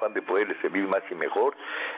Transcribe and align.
afán 0.00 0.14
de 0.14 0.22
poderle 0.22 0.58
servir 0.60 0.86
más 0.88 1.02
y 1.10 1.14
mejor, 1.14 1.54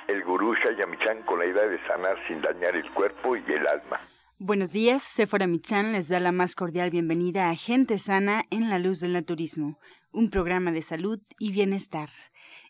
el 0.08 0.24
gurú 0.24 0.54
Shayamichan 0.54 1.22
con 1.22 1.38
la 1.38 1.46
idea 1.46 1.66
de 1.66 1.78
sanar 1.86 2.16
sin 2.26 2.42
dañar 2.42 2.74
el 2.74 2.90
cuerpo 2.92 3.36
y 3.36 3.44
el 3.46 3.66
alma. 3.68 4.00
Buenos 4.38 4.72
días, 4.72 5.04
Sephora 5.04 5.46
Michan 5.46 5.92
les 5.92 6.08
da 6.08 6.18
la 6.18 6.32
más 6.32 6.56
cordial 6.56 6.90
bienvenida 6.90 7.48
a 7.48 7.54
Gente 7.54 7.98
Sana 7.98 8.42
en 8.50 8.70
la 8.70 8.80
Luz 8.80 8.98
del 8.98 9.12
Naturismo, 9.12 9.78
un 10.10 10.30
programa 10.30 10.72
de 10.72 10.82
salud 10.82 11.20
y 11.38 11.52
bienestar. 11.52 12.08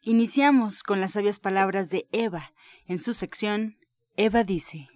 Iniciamos 0.03 0.83
con 0.83 1.01
las 1.01 1.12
sabias 1.12 1.41
palabras 1.41 1.89
de 1.89 2.06
Eva. 2.12 2.53
En 2.87 2.99
su 2.99 3.15
sección, 3.15 3.78
Eva 4.17 4.43
dice. 4.43 4.89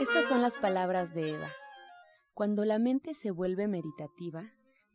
Estas 0.00 0.26
son 0.26 0.40
las 0.40 0.56
palabras 0.56 1.12
de 1.12 1.32
Eva. 1.32 1.50
Cuando 2.32 2.64
la 2.64 2.78
mente 2.78 3.12
se 3.12 3.30
vuelve 3.30 3.68
meditativa, 3.68 4.44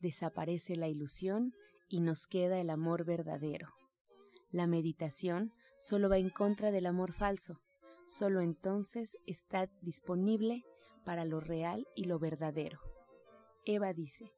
desaparece 0.06 0.76
la 0.76 0.88
ilusión 0.88 1.56
y 1.90 2.00
nos 2.00 2.28
queda 2.28 2.60
el 2.60 2.70
amor 2.70 3.06
verdadero. 3.06 3.70
La 4.52 4.68
meditación 4.68 5.52
solo 5.80 6.10
va 6.10 6.20
en 6.20 6.30
contra 6.30 6.70
del 6.70 6.86
amor 6.86 7.12
falso. 7.12 7.60
Solo 8.06 8.42
entonces 8.42 9.18
está 9.26 9.68
disponible 9.82 10.64
para 11.06 11.26
lo 11.26 11.40
real 11.40 11.88
y 11.96 12.06
lo 12.06 12.20
verdadero. 12.20 12.80
Eva 13.66 13.94
dice, 13.94 14.32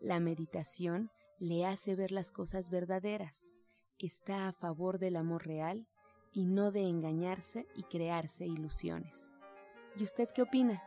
la 0.00 0.20
meditación 0.20 1.10
le 1.40 1.66
hace 1.66 1.96
ver 1.96 2.12
las 2.12 2.30
cosas 2.30 2.70
verdaderas. 2.70 3.52
Está 3.98 4.46
a 4.46 4.52
favor 4.52 5.00
del 5.00 5.16
amor 5.16 5.48
real 5.48 5.88
y 6.32 6.46
no 6.46 6.70
de 6.70 6.88
engañarse 6.88 7.66
y 7.74 7.82
crearse 7.82 8.46
ilusiones. 8.46 9.32
¿Y 9.96 10.04
usted 10.04 10.28
qué 10.32 10.42
opina? 10.42 10.80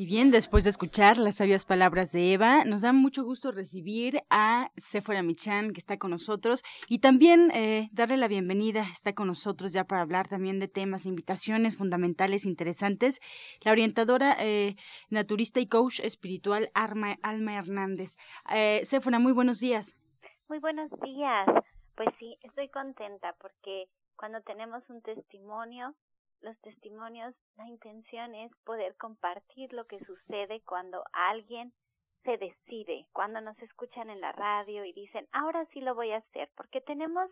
Y 0.00 0.06
bien, 0.06 0.30
después 0.30 0.62
de 0.62 0.70
escuchar 0.70 1.16
las 1.16 1.38
sabias 1.38 1.64
palabras 1.64 2.12
de 2.12 2.32
Eva, 2.32 2.64
nos 2.64 2.82
da 2.82 2.92
mucho 2.92 3.24
gusto 3.24 3.50
recibir 3.50 4.22
a 4.30 4.70
Sephora 4.76 5.24
Michan, 5.24 5.72
que 5.72 5.80
está 5.80 5.98
con 5.98 6.12
nosotros, 6.12 6.62
y 6.86 7.00
también 7.00 7.50
eh, 7.50 7.88
darle 7.90 8.16
la 8.16 8.28
bienvenida, 8.28 8.82
está 8.92 9.12
con 9.12 9.26
nosotros 9.26 9.72
ya 9.72 9.82
para 9.82 10.02
hablar 10.02 10.28
también 10.28 10.60
de 10.60 10.68
temas, 10.68 11.04
invitaciones 11.04 11.76
fundamentales, 11.76 12.46
interesantes, 12.46 13.18
la 13.64 13.72
orientadora 13.72 14.36
eh, 14.38 14.76
naturista 15.10 15.58
y 15.58 15.66
coach 15.66 15.98
espiritual 15.98 16.70
Alma, 16.74 17.16
Alma 17.24 17.56
Hernández. 17.56 18.18
Eh, 18.54 18.82
Sephora, 18.84 19.18
muy 19.18 19.32
buenos 19.32 19.58
días. 19.58 19.96
Muy 20.48 20.60
buenos 20.60 20.92
días. 21.02 21.48
Pues 21.96 22.10
sí, 22.20 22.38
estoy 22.42 22.68
contenta 22.68 23.34
porque 23.40 23.88
cuando 24.14 24.40
tenemos 24.42 24.88
un 24.90 25.02
testimonio, 25.02 25.96
los 26.42 26.58
testimonios, 26.60 27.34
la 27.56 27.66
intención 27.68 28.34
es 28.34 28.52
poder 28.64 28.96
compartir 28.96 29.72
lo 29.72 29.86
que 29.86 29.98
sucede 30.04 30.62
cuando 30.62 31.04
alguien 31.12 31.72
se 32.24 32.36
decide, 32.36 33.06
cuando 33.12 33.40
nos 33.40 33.58
escuchan 33.62 34.10
en 34.10 34.20
la 34.20 34.32
radio 34.32 34.84
y 34.84 34.92
dicen, 34.92 35.28
ahora 35.32 35.66
sí 35.72 35.80
lo 35.80 35.94
voy 35.94 36.12
a 36.12 36.18
hacer, 36.18 36.50
porque 36.56 36.80
tenemos 36.80 37.30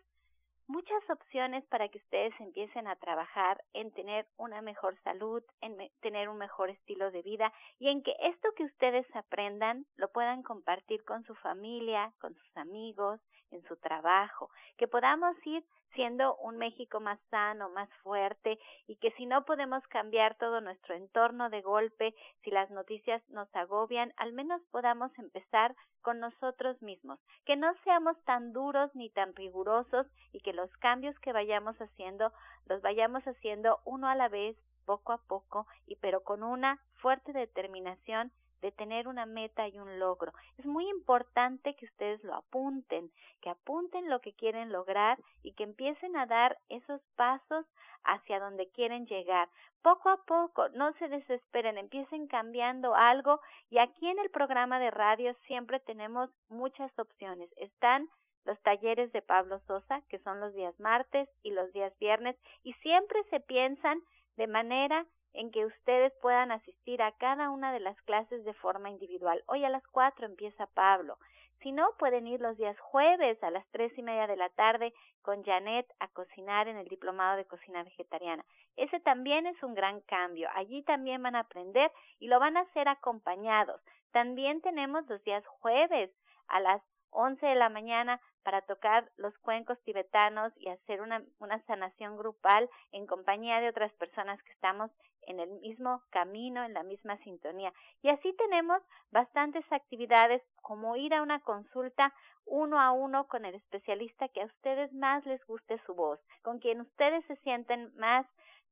muchas 0.69 1.03
opciones 1.11 1.65
para 1.67 1.89
que 1.89 1.99
ustedes 1.99 2.33
empiecen 2.41 2.87
a 2.89 2.97
trabajar 2.97 3.63
en 3.73 3.93
tener 3.93 4.27
una 4.37 4.63
mejor 4.63 4.97
salud, 5.03 5.43
en 5.61 5.77
tener 6.01 6.29
un 6.29 6.39
mejor 6.39 6.71
estilo 6.71 7.11
de 7.11 7.23
vida 7.23 7.53
y 7.79 7.89
en 7.89 8.03
que 8.03 8.15
esto 8.21 8.49
que 8.57 8.65
ustedes 8.65 9.07
aprendan 9.15 9.87
lo 9.97 10.11
puedan 10.11 10.43
compartir 10.43 11.05
con 11.05 11.25
su 11.25 11.35
familia, 11.37 12.13
con 12.21 12.35
sus 12.35 12.57
amigos, 12.57 13.21
en 13.51 13.63
su 13.65 13.77
trabajo, 13.77 14.51
que 14.77 14.89
podamos 14.89 15.37
ir 15.47 15.65
siendo 15.95 16.37
un 16.37 16.59
México 16.59 17.01
más 17.01 17.19
sano, 17.31 17.71
más 17.71 17.89
fuerte 18.03 18.59
y 18.87 18.97
que 18.97 19.13
si 19.13 19.25
no 19.25 19.45
podemos 19.45 19.83
cambiar 19.89 20.37
todo 20.37 20.61
nuestro 20.61 20.95
entorno 20.95 21.49
de 21.49 21.63
golpe, 21.63 22.15
si 22.43 22.51
las 22.51 22.71
noticias 22.71 23.23
nos 23.31 23.49
agobian, 23.55 24.13
al 24.17 24.33
menos 24.33 24.61
podamos 24.71 25.11
empezar 25.19 25.75
con 26.03 26.21
nosotros 26.21 26.81
mismos, 26.83 27.19
que 27.47 27.57
no 27.57 27.73
seamos 27.83 28.17
tan 28.25 28.53
duros 28.53 28.95
ni 28.95 29.11
tan 29.11 29.35
rigurosos 29.35 30.07
y 30.33 30.41
que 30.41 30.53
los 30.57 30.71
cambios 30.79 31.17
que 31.21 31.33
vayamos 31.33 31.77
haciendo 31.81 32.33
los 32.67 32.83
vayamos 32.83 33.23
haciendo 33.25 33.79
uno 33.85 34.09
a 34.09 34.17
la 34.17 34.29
vez, 34.29 34.57
poco 34.85 35.13
a 35.13 35.19
poco, 35.19 35.67
y 35.87 35.97
pero 35.97 36.23
con 36.23 36.43
una 36.43 36.81
fuerte 36.95 37.33
determinación 37.33 38.33
de 38.63 38.73
tener 38.73 39.07
una 39.07 39.27
meta 39.27 39.69
y 39.69 39.79
un 39.79 39.99
logro. 39.99 40.33
Es 40.59 40.67
muy 40.67 40.89
importante 40.89 41.75
que 41.75 41.85
ustedes 41.85 42.23
lo 42.25 42.35
apunten, 42.35 43.11
que 43.41 43.51
apunten 43.51 44.09
lo 44.09 44.21
que 44.21 44.33
quieren 44.33 44.73
lograr 44.73 45.19
y 45.43 45.53
que 45.53 45.65
empiecen 45.65 46.17
a 46.17 46.27
dar 46.27 46.59
esos 46.69 47.01
pasos 47.17 47.67
hacia 48.03 48.41
donde 48.41 48.69
quieren 48.71 49.07
llegar. 49.07 49.49
Poco 49.83 50.09
a 50.09 50.25
poco, 50.25 50.69
no 50.71 50.93
se 50.95 51.09
desesperen, 51.09 51.79
empiecen 51.79 52.27
cambiando 52.27 52.95
algo 52.95 53.41
y 53.71 53.79
aquí 53.79 54.09
en 54.09 54.19
el 54.19 54.31
programa 54.31 54.81
de 54.81 54.91
radio 54.91 55.35
siempre 55.47 55.79
tenemos 55.81 56.31
muchas 56.49 56.91
opciones. 56.99 57.51
Están 57.57 58.09
los 58.47 58.59
talleres 58.63 59.13
de 59.13 59.23
Pablo 59.23 59.61
Sosa, 59.67 60.01
que 60.09 60.19
son 60.21 60.41
los 60.41 60.55
días 60.55 60.79
martes 60.81 61.29
y 61.43 61.51
los 61.51 61.73
días 61.73 61.93
viernes, 61.99 62.37
y 62.63 62.73
siempre 62.75 63.23
se 63.31 63.41
piensan 63.41 64.01
de 64.37 64.47
manera 64.47 65.05
en 65.35 65.51
que 65.51 65.67
ustedes 65.67 66.13
puedan 66.23 66.51
asistir 66.51 67.03
a 67.03 67.13
cada 67.13 67.51
una 67.51 67.73
de 67.73 67.81
las 67.81 68.01
clases 68.03 68.45
de 68.45 68.55
forma 68.55 68.89
individual. 68.89 69.43
Hoy 69.47 69.65
a 69.65 69.69
las 69.69 69.87
cuatro 69.89 70.25
empieza 70.27 70.67
Pablo. 70.69 71.19
Si 71.63 71.73
no, 71.73 71.89
pueden 71.99 72.27
ir 72.27 72.41
los 72.41 72.57
días 72.57 72.79
jueves 72.79 73.43
a 73.43 73.51
las 73.51 73.67
tres 73.71 73.97
y 73.99 74.03
media 74.03 74.27
de 74.27 74.37
la 74.37 74.49
tarde 74.51 74.93
con 75.23 75.43
Janet 75.43 75.87
a 75.99 76.09
cocinar 76.09 76.69
en 76.69 76.77
el 76.77 76.87
Diplomado 76.87 77.37
de 77.37 77.47
Cocina 77.47 77.83
Vegetariana. 77.83 78.45
Ese 78.77 79.01
también 79.01 79.47
es 79.47 79.61
un 79.63 79.75
gran 79.75 80.01
cambio. 80.03 80.49
Allí 80.55 80.83
también 80.83 81.23
van 81.23 81.35
a 81.35 81.41
aprender 81.41 81.91
y 82.21 82.29
lo 82.29 82.39
van 82.39 82.57
a 82.57 82.61
hacer 82.61 82.89
acompañados. 82.89 83.81
También 84.13 84.61
tenemos 84.61 85.07
los 85.09 85.23
días 85.25 85.45
jueves 85.47 86.11
a 86.49 86.61
las 86.61 86.83
once 87.11 87.45
de 87.47 87.55
la 87.55 87.69
mañana 87.69 88.21
para 88.47 88.63
tocar 88.63 89.11
los 89.17 89.37
cuencos 89.39 89.77
tibetanos 89.83 90.53
y 90.57 90.69
hacer 90.69 91.01
una, 91.01 91.21
una 91.41 91.61
sanación 91.65 92.17
grupal 92.17 92.71
en 92.93 93.05
compañía 93.05 93.61
de 93.61 93.69
otras 93.69 93.93
personas 93.95 94.41
que 94.45 94.53
estamos 94.53 94.89
en 95.23 95.41
el 95.41 95.51
mismo 95.59 96.01
camino, 96.11 96.63
en 96.63 96.73
la 96.73 96.85
misma 96.85 97.19
sintonía. 97.25 97.73
Y 98.03 98.09
así 98.09 98.33
tenemos 98.35 98.81
bastantes 99.11 99.65
actividades 99.73 100.45
como 100.63 100.95
ir 100.95 101.13
a 101.13 101.23
una 101.23 101.41
consulta 101.41 102.15
uno 102.45 102.81
a 102.81 102.93
uno 102.93 103.27
con 103.27 103.45
el 103.45 103.57
especialista 103.57 104.29
que 104.29 104.43
a 104.43 104.47
ustedes 104.47 104.93
más 104.93 105.27
les 105.27 105.45
guste 105.47 105.81
su 105.85 105.97
voz, 105.97 106.21
con 106.43 106.61
quien 106.61 106.81
ustedes 106.83 107.25
se 107.25 107.35
sienten 107.39 107.93
más 107.97 108.27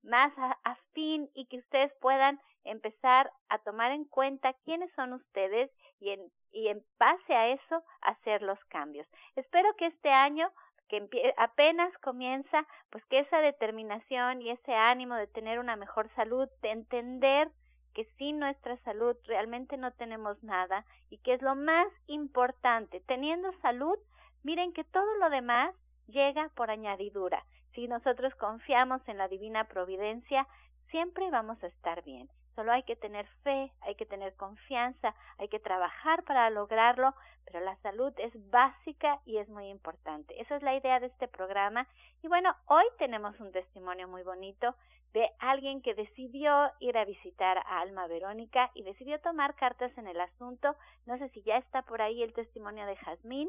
más 0.04 0.32
afín 0.62 1.30
y 1.34 1.46
que 1.46 1.58
ustedes 1.58 1.90
puedan 2.00 2.38
empezar 2.62 3.32
a 3.48 3.58
tomar 3.58 3.90
en 3.90 4.04
cuenta 4.04 4.52
quiénes 4.64 4.92
son 4.92 5.14
ustedes 5.14 5.72
y 5.98 6.10
en, 6.10 6.30
y 6.54 6.68
en 6.68 6.82
base 6.98 7.34
a 7.34 7.48
eso 7.48 7.82
hacer 8.00 8.42
los 8.42 8.58
cambios. 8.66 9.06
Espero 9.36 9.74
que 9.76 9.86
este 9.86 10.10
año 10.10 10.50
que 10.88 11.34
apenas 11.36 11.92
comienza, 11.98 12.66
pues 12.90 13.04
que 13.06 13.20
esa 13.20 13.38
determinación 13.38 14.42
y 14.42 14.50
ese 14.50 14.74
ánimo 14.74 15.16
de 15.16 15.26
tener 15.26 15.58
una 15.58 15.76
mejor 15.76 16.08
salud, 16.14 16.48
de 16.62 16.70
entender 16.70 17.50
que 17.94 18.04
sin 18.16 18.38
nuestra 18.38 18.76
salud 18.78 19.16
realmente 19.24 19.76
no 19.76 19.92
tenemos 19.92 20.42
nada 20.42 20.84
y 21.10 21.18
que 21.18 21.34
es 21.34 21.42
lo 21.42 21.54
más 21.54 21.86
importante, 22.06 23.00
teniendo 23.06 23.52
salud, 23.60 23.96
miren 24.42 24.72
que 24.72 24.84
todo 24.84 25.14
lo 25.18 25.30
demás 25.30 25.74
llega 26.06 26.50
por 26.54 26.70
añadidura. 26.70 27.44
Si 27.72 27.88
nosotros 27.88 28.34
confiamos 28.34 29.00
en 29.08 29.18
la 29.18 29.28
divina 29.28 29.64
providencia, 29.64 30.46
siempre 30.90 31.30
vamos 31.30 31.62
a 31.62 31.68
estar 31.68 32.04
bien. 32.04 32.28
Solo 32.54 32.72
hay 32.72 32.84
que 32.84 32.96
tener 32.96 33.26
fe, 33.42 33.72
hay 33.80 33.94
que 33.96 34.06
tener 34.06 34.34
confianza, 34.34 35.14
hay 35.38 35.48
que 35.48 35.58
trabajar 35.58 36.22
para 36.24 36.48
lograrlo, 36.50 37.14
pero 37.44 37.60
la 37.60 37.76
salud 37.76 38.12
es 38.18 38.32
básica 38.50 39.20
y 39.24 39.38
es 39.38 39.48
muy 39.48 39.68
importante. 39.68 40.40
Esa 40.40 40.56
es 40.56 40.62
la 40.62 40.76
idea 40.76 41.00
de 41.00 41.06
este 41.06 41.28
programa. 41.28 41.86
Y 42.22 42.28
bueno, 42.28 42.54
hoy 42.66 42.84
tenemos 42.98 43.38
un 43.40 43.52
testimonio 43.52 44.08
muy 44.08 44.22
bonito 44.22 44.74
de 45.14 45.30
alguien 45.38 45.80
que 45.80 45.94
decidió 45.94 46.70
ir 46.80 46.98
a 46.98 47.04
visitar 47.04 47.58
a 47.58 47.80
Alma 47.80 48.06
Verónica 48.08 48.70
y 48.74 48.82
decidió 48.82 49.20
tomar 49.20 49.54
cartas 49.54 49.96
en 49.96 50.08
el 50.08 50.20
asunto. 50.20 50.74
No 51.06 51.16
sé 51.18 51.28
si 51.30 51.42
ya 51.42 51.56
está 51.56 51.82
por 51.82 52.02
ahí 52.02 52.22
el 52.22 52.32
testimonio 52.32 52.84
de 52.84 52.96
Jazmín. 52.96 53.48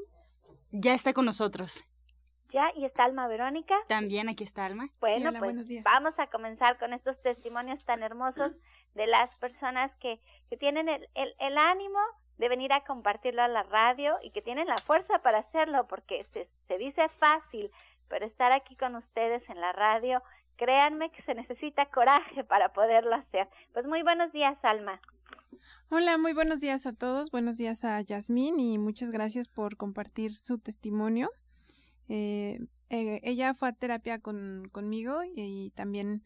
Ya 0.71 0.93
está 0.93 1.13
con 1.13 1.25
nosotros. 1.25 1.83
¿Ya? 2.51 2.71
¿Y 2.75 2.85
está 2.85 3.03
Alma 3.03 3.27
Verónica? 3.27 3.75
También 3.87 4.29
aquí 4.29 4.43
está 4.43 4.65
Alma. 4.65 4.89
Bueno, 4.99 5.31
pues 5.39 5.83
vamos 5.83 6.13
a 6.19 6.27
comenzar 6.27 6.77
con 6.77 6.93
estos 6.93 7.19
testimonios 7.23 7.83
tan 7.83 8.03
hermosos 8.03 8.53
de 8.95 9.07
las 9.07 9.29
personas 9.37 9.91
que, 9.99 10.19
que 10.49 10.57
tienen 10.57 10.89
el, 10.89 11.07
el, 11.13 11.57
ánimo 11.57 11.99
de 12.37 12.49
venir 12.49 12.73
a 12.73 12.83
compartirlo 12.83 13.43
a 13.43 13.47
la 13.47 13.63
radio 13.63 14.17
y 14.23 14.31
que 14.31 14.41
tienen 14.41 14.67
la 14.67 14.77
fuerza 14.77 15.19
para 15.19 15.39
hacerlo, 15.39 15.87
porque 15.87 16.25
se, 16.33 16.47
se 16.67 16.77
dice 16.77 17.07
fácil, 17.19 17.71
pero 18.09 18.25
estar 18.25 18.51
aquí 18.51 18.75
con 18.75 18.95
ustedes 18.95 19.47
en 19.49 19.61
la 19.61 19.71
radio, 19.73 20.21
créanme 20.57 21.11
que 21.11 21.21
se 21.23 21.35
necesita 21.35 21.85
coraje 21.87 22.43
para 22.45 22.69
poderlo 22.69 23.15
hacer. 23.15 23.47
Pues 23.73 23.85
muy 23.85 24.01
buenos 24.01 24.31
días, 24.31 24.57
Alma. 24.63 24.99
Hola, 25.89 26.17
muy 26.17 26.33
buenos 26.33 26.61
días 26.61 26.85
a 26.85 26.93
todos. 26.93 27.31
Buenos 27.31 27.57
días 27.57 27.83
a 27.83 28.01
Yasmín 28.01 28.59
y 28.59 28.77
muchas 28.77 29.11
gracias 29.11 29.47
por 29.47 29.77
compartir 29.77 30.35
su 30.35 30.57
testimonio. 30.57 31.29
Eh, 32.09 32.59
eh, 32.89 33.19
ella 33.23 33.53
fue 33.53 33.69
a 33.69 33.73
terapia 33.73 34.19
con, 34.19 34.69
conmigo 34.71 35.21
y, 35.23 35.71
también 35.75 36.23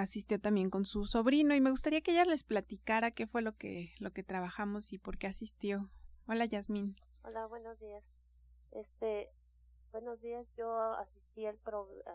asistió 0.00 0.40
también 0.40 0.70
con 0.70 0.84
su 0.84 1.06
sobrino 1.06 1.54
y 1.54 1.60
me 1.60 1.70
gustaría 1.70 2.00
que 2.00 2.10
ella 2.12 2.24
les 2.24 2.42
platicara 2.42 3.12
qué 3.12 3.26
fue 3.26 3.42
lo 3.42 3.56
que, 3.56 3.92
lo 4.00 4.12
que 4.12 4.22
trabajamos 4.22 4.92
y 4.92 4.98
por 4.98 5.18
qué 5.18 5.28
asistió. 5.28 5.88
Hola, 6.26 6.46
Yasmín. 6.46 6.96
Hola, 7.22 7.46
buenos 7.46 7.78
días. 7.78 8.02
Este, 8.72 9.30
buenos 9.92 10.20
días. 10.20 10.46
Yo 10.56 10.76
asistí 10.94 11.46
el 11.46 11.58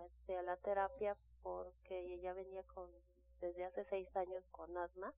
este, 0.05 0.37
a 0.37 0.43
la 0.43 0.57
terapia 0.57 1.15
porque 1.41 2.13
ella 2.15 2.33
venía 2.33 2.63
con 2.63 2.89
desde 3.39 3.63
hace 3.63 3.85
seis 3.89 4.13
años 4.17 4.43
con 4.51 4.77
asma 4.77 5.13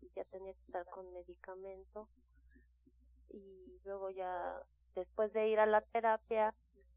y 0.00 0.10
ya 0.16 0.24
tenía 0.24 0.52
que 0.52 0.62
estar 0.62 0.84
con 0.86 1.12
medicamento 1.12 2.08
y 3.28 3.80
luego 3.84 4.10
ya 4.10 4.60
después 4.96 5.32
de 5.32 5.48
ir 5.48 5.60
a 5.60 5.66
la 5.66 5.82
terapia 5.82 6.52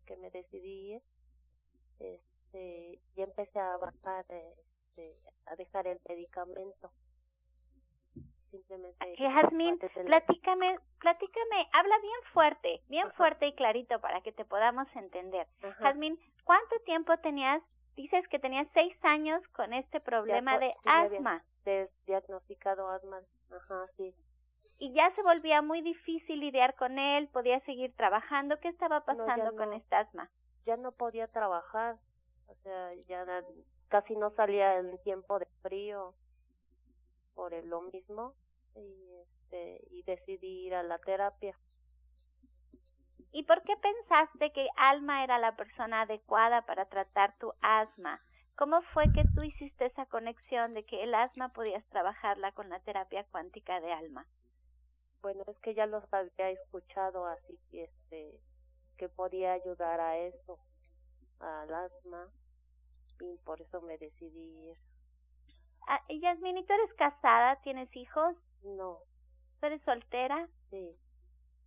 que 0.07 0.17
me 0.17 0.31
decidí 0.31 0.93
este 0.93 2.19
ya 3.15 3.23
empecé 3.23 3.59
a 3.59 3.77
bajar 3.77 4.25
este, 4.29 5.15
a 5.45 5.55
dejar 5.55 5.87
el 5.87 5.99
medicamento 6.07 6.91
simplemente 8.51 9.15
Jasmine, 9.17 9.77
platícame, 10.05 10.77
platícame, 10.99 11.69
habla 11.73 11.97
bien 11.99 12.19
fuerte, 12.33 12.81
bien 12.87 13.11
fuerte 13.13 13.47
y 13.47 13.55
clarito 13.55 13.99
para 13.99 14.21
que 14.21 14.31
te 14.31 14.45
podamos 14.45 14.87
entender. 14.95 15.47
Jasmine, 15.79 16.17
¿cuánto 16.43 16.79
tiempo 16.85 17.17
tenías 17.17 17.63
Dices 17.95 18.27
que 18.29 18.39
tenías 18.39 18.67
seis 18.73 18.95
años 19.03 19.41
con 19.49 19.71
este 19.73 19.99
problema 19.99 20.57
de 20.57 20.73
asma. 20.85 21.43
diagnosticado 22.07 22.89
asma, 22.89 23.21
ajá, 23.51 23.87
sí. 23.97 24.13
Y 24.79 24.93
ya 24.93 25.13
se 25.15 25.21
volvía 25.21 25.61
muy 25.61 25.81
difícil 25.81 26.39
lidiar 26.39 26.75
con 26.75 26.97
él, 26.97 27.27
podía 27.27 27.59
seguir 27.61 27.95
trabajando. 27.95 28.59
¿Qué 28.59 28.69
estaba 28.69 29.01
pasando 29.01 29.55
con 29.55 29.73
esta 29.73 29.99
asma? 29.99 30.29
Ya 30.65 30.75
no 30.75 30.91
podía 30.91 31.27
trabajar, 31.27 31.97
o 32.47 32.55
sea, 32.63 32.91
ya 33.07 33.25
casi 33.89 34.15
no 34.15 34.31
salía 34.31 34.77
en 34.77 34.97
tiempo 35.03 35.39
de 35.39 35.47
frío 35.61 36.13
por 37.35 37.53
lo 37.65 37.81
mismo 37.81 38.33
y 38.75 39.09
este 39.21 39.87
y 39.91 40.03
decidí 40.03 40.67
ir 40.67 40.75
a 40.75 40.83
la 40.83 40.97
terapia. 40.99 41.57
¿Y 43.31 43.43
por 43.43 43.63
qué 43.63 43.73
pensaste 43.77 44.51
que 44.51 44.67
Alma 44.77 45.23
era 45.23 45.39
la 45.39 45.55
persona 45.55 46.01
adecuada 46.01 46.65
para 46.65 46.85
tratar 46.85 47.35
tu 47.39 47.51
asma? 47.61 48.21
¿Cómo 48.55 48.81
fue 48.93 49.11
que 49.11 49.23
tú 49.33 49.41
hiciste 49.41 49.87
esa 49.87 50.05
conexión 50.05 50.75
de 50.75 50.85
que 50.85 51.01
el 51.01 51.15
asma 51.15 51.49
podías 51.49 51.83
trabajarla 51.89 52.51
con 52.51 52.69
la 52.69 52.79
terapia 52.81 53.25
cuántica 53.31 53.81
de 53.81 53.91
Alma? 53.91 54.27
Bueno, 55.23 55.43
es 55.47 55.57
que 55.59 55.73
ya 55.73 55.87
los 55.87 56.03
había 56.13 56.51
escuchado, 56.51 57.25
así 57.25 57.57
que 57.71 57.85
este 57.85 58.39
que 58.97 59.09
podía 59.09 59.53
ayudar 59.53 59.99
a 59.99 60.17
eso, 60.19 60.59
al 61.43 61.73
asma, 61.73 62.29
y 63.19 63.37
por 63.39 63.61
eso 63.61 63.81
me 63.81 63.97
decidí 63.97 64.69
ir. 64.69 64.77
Ah, 65.87 66.01
Yasmin, 66.09 66.57
¿y 66.57 66.65
tú 66.65 66.73
eres 66.73 66.93
casada? 66.93 67.57
¿Tienes 67.57 67.93
hijos? 67.95 68.35
No. 68.63 68.99
¿Tú 69.59 69.67
eres 69.67 69.81
soltera? 69.83 70.47
Sí. 70.69 70.97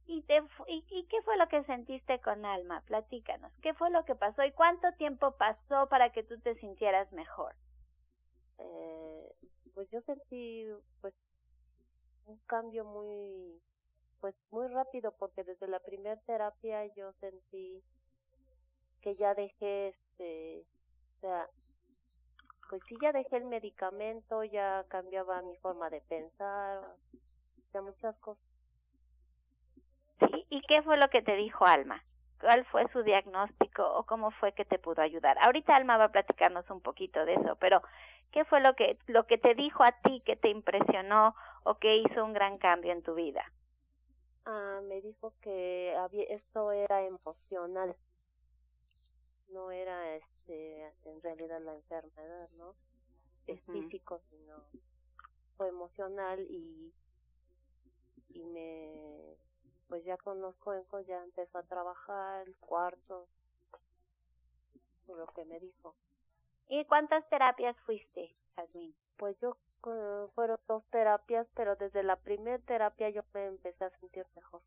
¿Y, 0.06 0.22
te, 0.22 0.40
y, 0.68 1.06
qué 1.06 1.22
fue 1.22 1.36
lo 1.36 1.48
que 1.48 1.64
sentiste 1.64 2.20
con 2.20 2.44
Alma? 2.46 2.80
Platícanos. 2.82 3.52
¿Qué 3.60 3.74
fue 3.74 3.90
lo 3.90 4.04
que 4.04 4.14
pasó 4.14 4.44
y 4.44 4.52
cuánto 4.52 4.92
tiempo 4.92 5.32
pasó 5.32 5.88
para 5.88 6.12
que 6.12 6.22
tú 6.22 6.38
te 6.40 6.54
sintieras 6.56 7.10
mejor? 7.12 7.54
Eh, 8.58 9.34
pues 9.74 9.90
yo 9.90 10.00
sentí 10.02 10.64
pues 11.00 11.12
un 12.26 12.38
cambio 12.46 12.84
muy 12.84 13.60
pues 14.20 14.34
muy 14.50 14.68
rápido 14.68 15.12
porque 15.18 15.44
desde 15.44 15.68
la 15.68 15.80
primera 15.80 16.16
terapia 16.22 16.86
yo 16.94 17.12
sentí 17.20 17.82
que 19.02 19.16
ya 19.16 19.34
dejé 19.34 19.88
este 19.88 20.64
o 21.16 21.20
sea 21.20 21.48
pues 22.68 22.82
sí 22.88 22.96
ya 23.00 23.12
dejé 23.12 23.36
el 23.36 23.44
medicamento 23.44 24.42
ya 24.44 24.84
cambiaba 24.88 25.42
mi 25.42 25.56
forma 25.56 25.90
de 25.90 26.00
pensar 26.02 26.96
sea 27.72 27.82
muchas 27.82 28.16
cosas 28.18 28.42
¿Y 30.48 30.62
qué 30.62 30.82
fue 30.82 30.96
lo 30.96 31.08
que 31.10 31.22
te 31.22 31.36
dijo 31.36 31.66
Alma? 31.66 32.02
¿Cuál 32.40 32.64
fue 32.66 32.86
su 32.92 33.02
diagnóstico 33.02 33.84
o 33.94 34.04
cómo 34.04 34.30
fue 34.30 34.52
que 34.52 34.64
te 34.64 34.78
pudo 34.78 35.02
ayudar? 35.02 35.36
Ahorita 35.40 35.74
Alma 35.74 35.96
va 35.96 36.04
a 36.04 36.12
platicarnos 36.12 36.68
un 36.70 36.80
poquito 36.80 37.24
de 37.24 37.34
eso, 37.34 37.56
pero 37.56 37.82
¿qué 38.30 38.44
fue 38.44 38.60
lo 38.60 38.74
que 38.74 38.98
lo 39.06 39.26
que 39.26 39.38
te 39.38 39.54
dijo 39.54 39.82
a 39.82 39.92
ti 39.92 40.22
que 40.24 40.36
te 40.36 40.48
impresionó 40.48 41.34
o 41.64 41.76
que 41.76 41.96
hizo 41.96 42.24
un 42.24 42.32
gran 42.32 42.58
cambio 42.58 42.92
en 42.92 43.02
tu 43.02 43.14
vida? 43.14 43.44
Ah, 44.44 44.80
me 44.84 45.00
dijo 45.00 45.32
que 45.40 45.94
había, 45.98 46.24
esto 46.24 46.70
era 46.72 47.02
emocional, 47.02 47.96
no 49.48 49.70
era 49.70 50.16
este 50.16 50.92
en 51.04 51.22
realidad 51.22 51.60
la 51.60 51.74
enfermedad, 51.74 52.48
¿no? 52.56 52.74
Es 53.46 53.60
físico, 53.62 54.20
sino 54.30 54.56
fue 55.56 55.68
emocional 55.68 56.40
y 56.50 56.92
y 58.30 58.44
me 58.44 59.36
pues 59.88 60.04
ya 60.04 60.16
con 60.16 60.40
los 60.40 60.56
cuencos 60.56 61.06
ya 61.06 61.22
empezó 61.22 61.58
a 61.58 61.62
trabajar 61.62 62.46
el 62.46 62.56
cuarto, 62.56 63.28
por 65.06 65.18
lo 65.18 65.26
que 65.28 65.44
me 65.44 65.60
dijo. 65.60 65.94
¿Y 66.68 66.84
cuántas 66.86 67.28
terapias 67.28 67.76
fuiste, 67.82 68.34
Jasmine? 68.56 68.94
Pues 69.16 69.38
yo 69.40 69.56
fueron 70.34 70.58
dos 70.66 70.84
terapias, 70.90 71.46
pero 71.54 71.76
desde 71.76 72.02
la 72.02 72.16
primera 72.16 72.58
terapia 72.58 73.08
yo 73.10 73.22
me 73.32 73.46
empecé 73.46 73.84
a 73.84 73.90
sentir 74.00 74.26
mejor. 74.34 74.60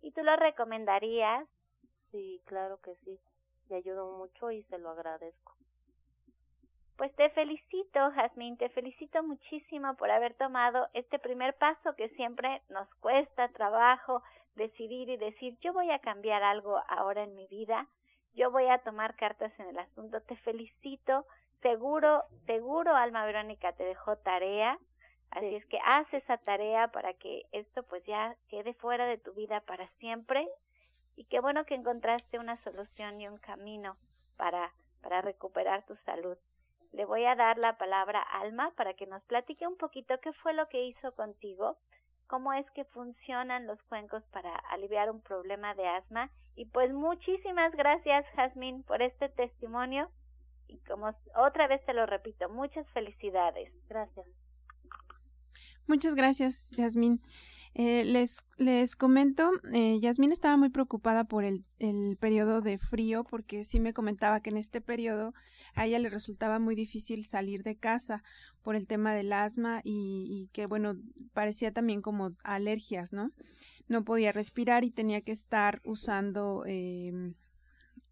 ¿Y 0.00 0.12
tú 0.12 0.22
lo 0.22 0.34
recomendarías? 0.36 1.46
Sí, 2.10 2.40
claro 2.46 2.80
que 2.80 2.94
sí. 3.04 3.18
Me 3.68 3.76
ayudó 3.76 4.16
mucho 4.16 4.50
y 4.50 4.62
se 4.64 4.78
lo 4.78 4.90
agradezco. 4.90 5.54
Pues 6.96 7.14
te 7.14 7.30
felicito, 7.30 8.10
Jazmín, 8.10 8.56
te 8.56 8.70
felicito 8.70 9.22
muchísimo 9.22 9.94
por 9.94 10.10
haber 10.10 10.34
tomado 10.34 10.88
este 10.94 11.20
primer 11.20 11.54
paso 11.56 11.94
que 11.94 12.08
siempre 12.10 12.60
nos 12.70 12.92
cuesta 12.96 13.48
trabajo 13.50 14.22
decidir 14.56 15.08
y 15.08 15.16
decir, 15.16 15.56
yo 15.60 15.72
voy 15.72 15.92
a 15.92 16.00
cambiar 16.00 16.42
algo 16.42 16.82
ahora 16.88 17.22
en 17.22 17.36
mi 17.36 17.46
vida, 17.46 17.86
yo 18.34 18.50
voy 18.50 18.66
a 18.66 18.78
tomar 18.78 19.14
cartas 19.14 19.52
en 19.60 19.68
el 19.68 19.78
asunto, 19.78 20.20
te 20.22 20.36
felicito, 20.38 21.24
seguro, 21.62 22.24
seguro 22.46 22.96
Alma 22.96 23.24
Verónica 23.24 23.72
te 23.74 23.84
dejó 23.84 24.16
tarea, 24.16 24.76
así 25.30 25.54
es 25.54 25.64
que 25.66 25.78
haz 25.84 26.12
esa 26.12 26.38
tarea 26.38 26.88
para 26.88 27.14
que 27.14 27.42
esto 27.52 27.84
pues 27.84 28.04
ya 28.06 28.34
quede 28.48 28.74
fuera 28.74 29.06
de 29.06 29.18
tu 29.18 29.32
vida 29.34 29.60
para 29.60 29.88
siempre 29.98 30.48
y 31.18 31.24
qué 31.24 31.40
bueno 31.40 31.64
que 31.64 31.74
encontraste 31.74 32.38
una 32.38 32.62
solución 32.62 33.20
y 33.20 33.26
un 33.26 33.38
camino 33.38 33.96
para, 34.36 34.72
para 35.02 35.20
recuperar 35.20 35.84
tu 35.84 35.96
salud. 36.06 36.38
Le 36.92 37.04
voy 37.04 37.24
a 37.24 37.34
dar 37.34 37.58
la 37.58 37.76
palabra 37.76 38.22
a 38.22 38.42
Alma 38.42 38.70
para 38.76 38.94
que 38.94 39.08
nos 39.08 39.24
platique 39.24 39.66
un 39.66 39.76
poquito 39.76 40.20
qué 40.20 40.32
fue 40.34 40.52
lo 40.54 40.68
que 40.68 40.84
hizo 40.84 41.10
contigo, 41.16 41.76
cómo 42.28 42.52
es 42.52 42.70
que 42.70 42.84
funcionan 42.84 43.66
los 43.66 43.82
cuencos 43.88 44.22
para 44.30 44.54
aliviar 44.70 45.10
un 45.10 45.20
problema 45.20 45.74
de 45.74 45.88
asma. 45.88 46.30
Y 46.54 46.66
pues 46.66 46.92
muchísimas 46.92 47.72
gracias, 47.72 48.24
Jazmín, 48.36 48.84
por 48.84 49.02
este 49.02 49.28
testimonio. 49.28 50.08
Y 50.68 50.78
como 50.84 51.12
otra 51.34 51.66
vez 51.66 51.84
te 51.84 51.94
lo 51.94 52.06
repito, 52.06 52.48
muchas 52.48 52.88
felicidades. 52.90 53.72
Gracias. 53.88 54.26
Muchas 55.88 56.14
gracias, 56.14 56.70
Yasmín. 56.76 57.22
Eh, 57.72 58.04
les, 58.04 58.44
les 58.58 58.94
comento, 58.94 59.50
eh, 59.72 59.98
Yasmín 60.00 60.32
estaba 60.32 60.58
muy 60.58 60.68
preocupada 60.68 61.24
por 61.24 61.44
el, 61.44 61.64
el 61.78 62.18
periodo 62.18 62.60
de 62.60 62.76
frío 62.76 63.24
porque 63.24 63.64
sí 63.64 63.80
me 63.80 63.94
comentaba 63.94 64.40
que 64.40 64.50
en 64.50 64.58
este 64.58 64.82
periodo 64.82 65.32
a 65.74 65.86
ella 65.86 65.98
le 65.98 66.10
resultaba 66.10 66.58
muy 66.58 66.74
difícil 66.74 67.24
salir 67.24 67.62
de 67.62 67.76
casa 67.76 68.22
por 68.62 68.76
el 68.76 68.86
tema 68.86 69.14
del 69.14 69.32
asma 69.32 69.80
y, 69.82 70.26
y 70.28 70.50
que, 70.52 70.66
bueno, 70.66 70.92
parecía 71.32 71.72
también 71.72 72.02
como 72.02 72.32
alergias, 72.44 73.14
¿no? 73.14 73.30
No 73.86 74.04
podía 74.04 74.32
respirar 74.32 74.84
y 74.84 74.90
tenía 74.90 75.22
que 75.22 75.32
estar 75.32 75.80
usando 75.84 76.64
eh, 76.66 77.32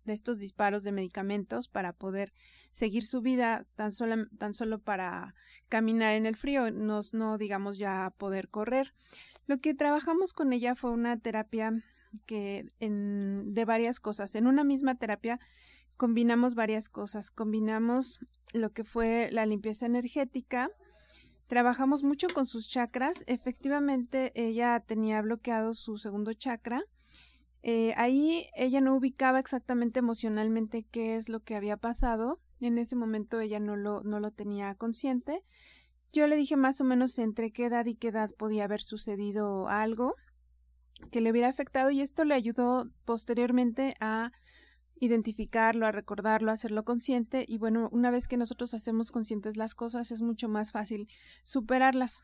de 0.06 0.14
estos 0.14 0.38
disparos 0.38 0.82
de 0.84 0.92
medicamentos 0.92 1.68
para 1.68 1.92
poder 1.92 2.32
seguir 2.72 3.04
su 3.04 3.20
vida 3.20 3.66
tan 3.74 3.92
solo, 3.92 4.26
tan 4.38 4.54
solo 4.54 4.78
para 4.78 5.34
caminar 5.68 6.14
en 6.14 6.26
el 6.26 6.36
frío, 6.36 6.70
no, 6.70 7.00
no 7.12 7.38
digamos 7.38 7.78
ya 7.78 8.12
poder 8.16 8.48
correr. 8.48 8.94
Lo 9.46 9.58
que 9.58 9.74
trabajamos 9.74 10.32
con 10.32 10.52
ella 10.52 10.74
fue 10.74 10.90
una 10.90 11.18
terapia 11.18 11.82
que 12.24 12.72
en, 12.80 13.54
de 13.54 13.64
varias 13.64 14.00
cosas. 14.00 14.34
En 14.34 14.46
una 14.46 14.64
misma 14.64 14.94
terapia 14.94 15.38
combinamos 15.96 16.54
varias 16.54 16.88
cosas. 16.88 17.30
Combinamos 17.30 18.20
lo 18.52 18.70
que 18.70 18.84
fue 18.84 19.28
la 19.32 19.46
limpieza 19.46 19.86
energética, 19.86 20.70
trabajamos 21.46 22.02
mucho 22.02 22.28
con 22.28 22.46
sus 22.46 22.68
chakras. 22.68 23.24
Efectivamente, 23.26 24.32
ella 24.34 24.80
tenía 24.80 25.22
bloqueado 25.22 25.74
su 25.74 25.98
segundo 25.98 26.32
chakra. 26.32 26.82
Eh, 27.68 27.94
ahí 27.96 28.46
ella 28.54 28.80
no 28.80 28.94
ubicaba 28.94 29.40
exactamente 29.40 29.98
emocionalmente 29.98 30.84
qué 30.84 31.16
es 31.16 31.28
lo 31.28 31.40
que 31.40 31.56
había 31.56 31.76
pasado. 31.76 32.38
En 32.60 32.78
ese 32.78 32.94
momento 32.94 33.40
ella 33.40 33.58
no 33.58 33.74
lo, 33.74 34.04
no 34.04 34.20
lo 34.20 34.30
tenía 34.30 34.72
consciente. 34.76 35.42
Yo 36.12 36.28
le 36.28 36.36
dije 36.36 36.54
más 36.54 36.80
o 36.80 36.84
menos 36.84 37.18
entre 37.18 37.50
qué 37.50 37.64
edad 37.64 37.84
y 37.86 37.96
qué 37.96 38.08
edad 38.08 38.30
podía 38.38 38.66
haber 38.66 38.82
sucedido 38.82 39.66
algo 39.66 40.14
que 41.10 41.20
le 41.20 41.32
hubiera 41.32 41.48
afectado 41.48 41.90
y 41.90 42.02
esto 42.02 42.24
le 42.24 42.34
ayudó 42.34 42.88
posteriormente 43.04 43.96
a 43.98 44.30
identificarlo, 45.00 45.88
a 45.88 45.92
recordarlo, 45.92 46.52
a 46.52 46.54
hacerlo 46.54 46.84
consciente 46.84 47.44
y 47.48 47.58
bueno, 47.58 47.88
una 47.90 48.12
vez 48.12 48.28
que 48.28 48.36
nosotros 48.36 48.74
hacemos 48.74 49.10
conscientes 49.10 49.56
las 49.56 49.74
cosas 49.74 50.12
es 50.12 50.22
mucho 50.22 50.48
más 50.48 50.70
fácil 50.70 51.08
superarlas. 51.42 52.22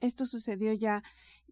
Esto 0.00 0.26
sucedió 0.26 0.72
ya 0.72 1.02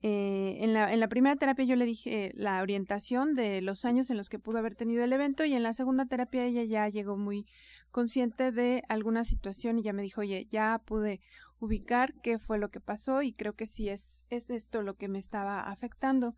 eh, 0.03 0.59
en, 0.61 0.75
la, 0.75 0.93
en 0.93 1.01
la 1.01 1.09
primera 1.09 1.37
terapia 1.37 1.65
yo 1.65 1.75
le 1.75 1.87
dije 1.87 2.31
la 2.35 2.61
orientación 2.61 3.35
de 3.35 3.63
los 3.63 3.85
años 3.85 4.11
en 4.11 4.17
los 4.17 4.29
que 4.29 4.39
pudo 4.39 4.59
haber 4.59 4.75
tenido 4.75 5.03
el 5.03 5.13
evento 5.13 5.45
y 5.45 5.55
en 5.55 5.63
la 5.63 5.73
segunda 5.73 6.05
terapia 6.05 6.45
ella 6.45 6.63
ya 6.65 6.89
llegó 6.89 7.17
muy 7.17 7.47
consciente 7.91 8.53
de 8.53 8.83
alguna 8.89 9.25
situación 9.25 9.79
y 9.79 9.83
ya 9.83 9.95
me 9.95 10.03
dijo, 10.03 10.21
oye, 10.21 10.47
ya 10.51 10.83
pude 10.85 11.21
ubicar 11.59 12.13
qué 12.23 12.39
fue 12.39 12.59
lo 12.59 12.71
que 12.71 12.81
pasó 12.81 13.23
y 13.23 13.33
creo 13.33 13.55
que 13.55 13.67
sí 13.67 13.89
es, 13.89 14.23
es 14.29 14.51
esto 14.51 14.83
lo 14.83 14.95
que 14.95 15.09
me 15.09 15.19
estaba 15.19 15.61
afectando. 15.61 16.35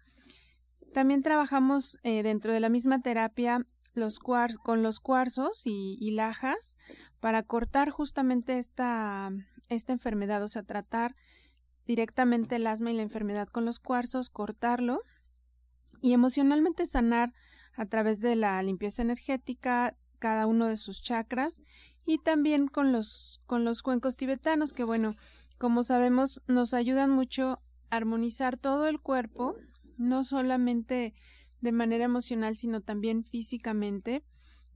También 0.94 1.22
trabajamos 1.22 1.98
eh, 2.04 2.22
dentro 2.22 2.52
de 2.52 2.60
la 2.60 2.68
misma 2.68 3.02
terapia 3.02 3.66
los 3.94 4.20
con 4.20 4.82
los 4.82 5.00
cuarzos 5.00 5.62
y, 5.64 6.10
lajas 6.12 6.76
para 7.20 7.42
cortar 7.42 7.90
justamente 7.90 8.58
esta, 8.58 9.30
esta 9.68 9.92
enfermedad, 9.92 10.42
o 10.42 10.48
sea, 10.48 10.62
tratar 10.62 11.16
directamente 11.88 12.56
el 12.56 12.66
asma 12.66 12.92
y 12.92 12.94
la 12.94 13.02
enfermedad 13.02 13.48
con 13.48 13.64
los 13.64 13.80
cuarzos, 13.80 14.28
cortarlo 14.28 15.00
y 16.02 16.12
emocionalmente 16.12 16.86
sanar 16.86 17.32
a 17.74 17.86
través 17.86 18.20
de 18.20 18.36
la 18.36 18.62
limpieza 18.62 19.02
energética 19.02 19.96
cada 20.18 20.46
uno 20.46 20.66
de 20.66 20.76
sus 20.76 21.00
chakras 21.00 21.62
y 22.04 22.18
también 22.18 22.68
con 22.68 22.92
los 22.92 23.40
con 23.46 23.64
los 23.64 23.82
cuencos 23.82 24.16
tibetanos 24.16 24.72
que 24.72 24.84
bueno, 24.84 25.16
como 25.56 25.82
sabemos 25.82 26.42
nos 26.46 26.74
ayudan 26.74 27.10
mucho 27.10 27.62
a 27.90 27.96
armonizar 27.96 28.58
todo 28.58 28.86
el 28.86 29.00
cuerpo, 29.00 29.56
no 29.96 30.24
solamente 30.24 31.14
de 31.62 31.72
manera 31.72 32.04
emocional, 32.04 32.56
sino 32.56 32.82
también 32.82 33.24
físicamente, 33.24 34.22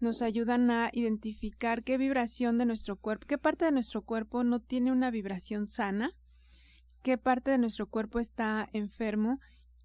nos 0.01 0.23
ayudan 0.23 0.71
a 0.71 0.91
identificar 0.93 1.85
qué 1.85 1.99
vibración 1.99 2.57
de 2.57 2.65
nuestro 2.65 2.97
cuerpo, 2.97 3.27
qué 3.27 3.39
parte 3.39 3.67
de 3.67 3.73
nuestro 3.73 4.03
cuerpo 4.03 4.45
no 4.45 4.61
tiene 4.61 4.91
una 4.91 5.11
vibración 5.11 5.69
sana, 5.69 6.17
qué 7.03 7.19
parte 7.19 7.51
de 7.51 7.59
nuestro 7.59 7.87
cuerpo 7.87 8.19
está 8.19 8.69
enfermo 8.73 9.41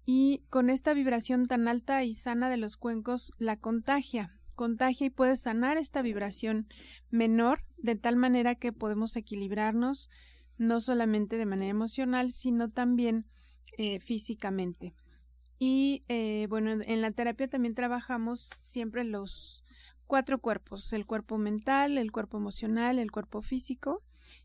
y 0.06 0.42
con 0.48 0.70
esta 0.70 0.94
vibración 0.94 1.46
tan 1.46 1.68
alta 1.68 2.02
y 2.04 2.14
sana 2.14 2.48
de 2.48 2.56
los 2.56 2.76
cuencos 2.76 3.32
la 3.38 3.56
contagia, 3.56 4.38
contagia 4.54 5.06
y 5.06 5.10
puede 5.10 5.36
sanar 5.36 5.76
esta 5.76 6.00
vibración 6.00 6.68
menor 7.10 7.64
de 7.76 7.96
tal 7.96 8.16
manera 8.16 8.54
que 8.54 8.72
podemos 8.72 9.16
equilibrarnos 9.16 10.08
no 10.56 10.80
solamente 10.80 11.36
de 11.36 11.46
manera 11.46 11.70
emocional, 11.70 12.32
sino 12.32 12.68
también 12.68 13.26
eh, 13.76 14.00
físicamente. 14.00 14.94
Y 15.58 16.04
eh, 16.08 16.46
bueno, 16.48 16.70
en 16.70 17.00
la 17.02 17.10
terapia 17.10 17.48
también 17.48 17.74
trabajamos 17.74 18.50
siempre 18.60 19.04
los 19.04 19.64
cuatro 20.06 20.40
cuerpos, 20.40 20.92
el 20.92 21.06
cuerpo 21.06 21.38
mental, 21.38 21.98
el 21.98 22.12
cuerpo 22.12 22.38
emocional, 22.38 22.98
el 22.98 23.12
cuerpo 23.12 23.42
físico 23.42 24.02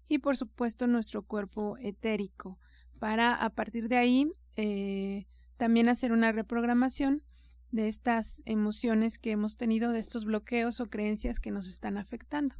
y 0.08 0.20
por 0.20 0.38
supuesto 0.38 0.88
nuestro 0.88 1.24
cuerpo 1.24 1.78
etérico, 1.80 2.60
para 3.00 3.36
a 3.36 3.50
partir 3.50 3.90
de 3.90 3.98
ahí 3.98 4.32
eh, 4.56 5.26
también 5.58 5.90
hacer 5.90 6.12
una 6.12 6.32
reprogramación 6.32 7.24
de 7.72 7.88
estas 7.88 8.42
emociones 8.46 9.18
que 9.18 9.32
hemos 9.32 9.58
tenido, 9.58 9.92
de 9.92 10.00
estos 10.00 10.26
bloqueos 10.26 10.80
o 10.80 10.90
creencias 10.90 11.40
que 11.40 11.52
nos 11.52 11.68
están 11.68 11.98
afectando. 11.98 12.56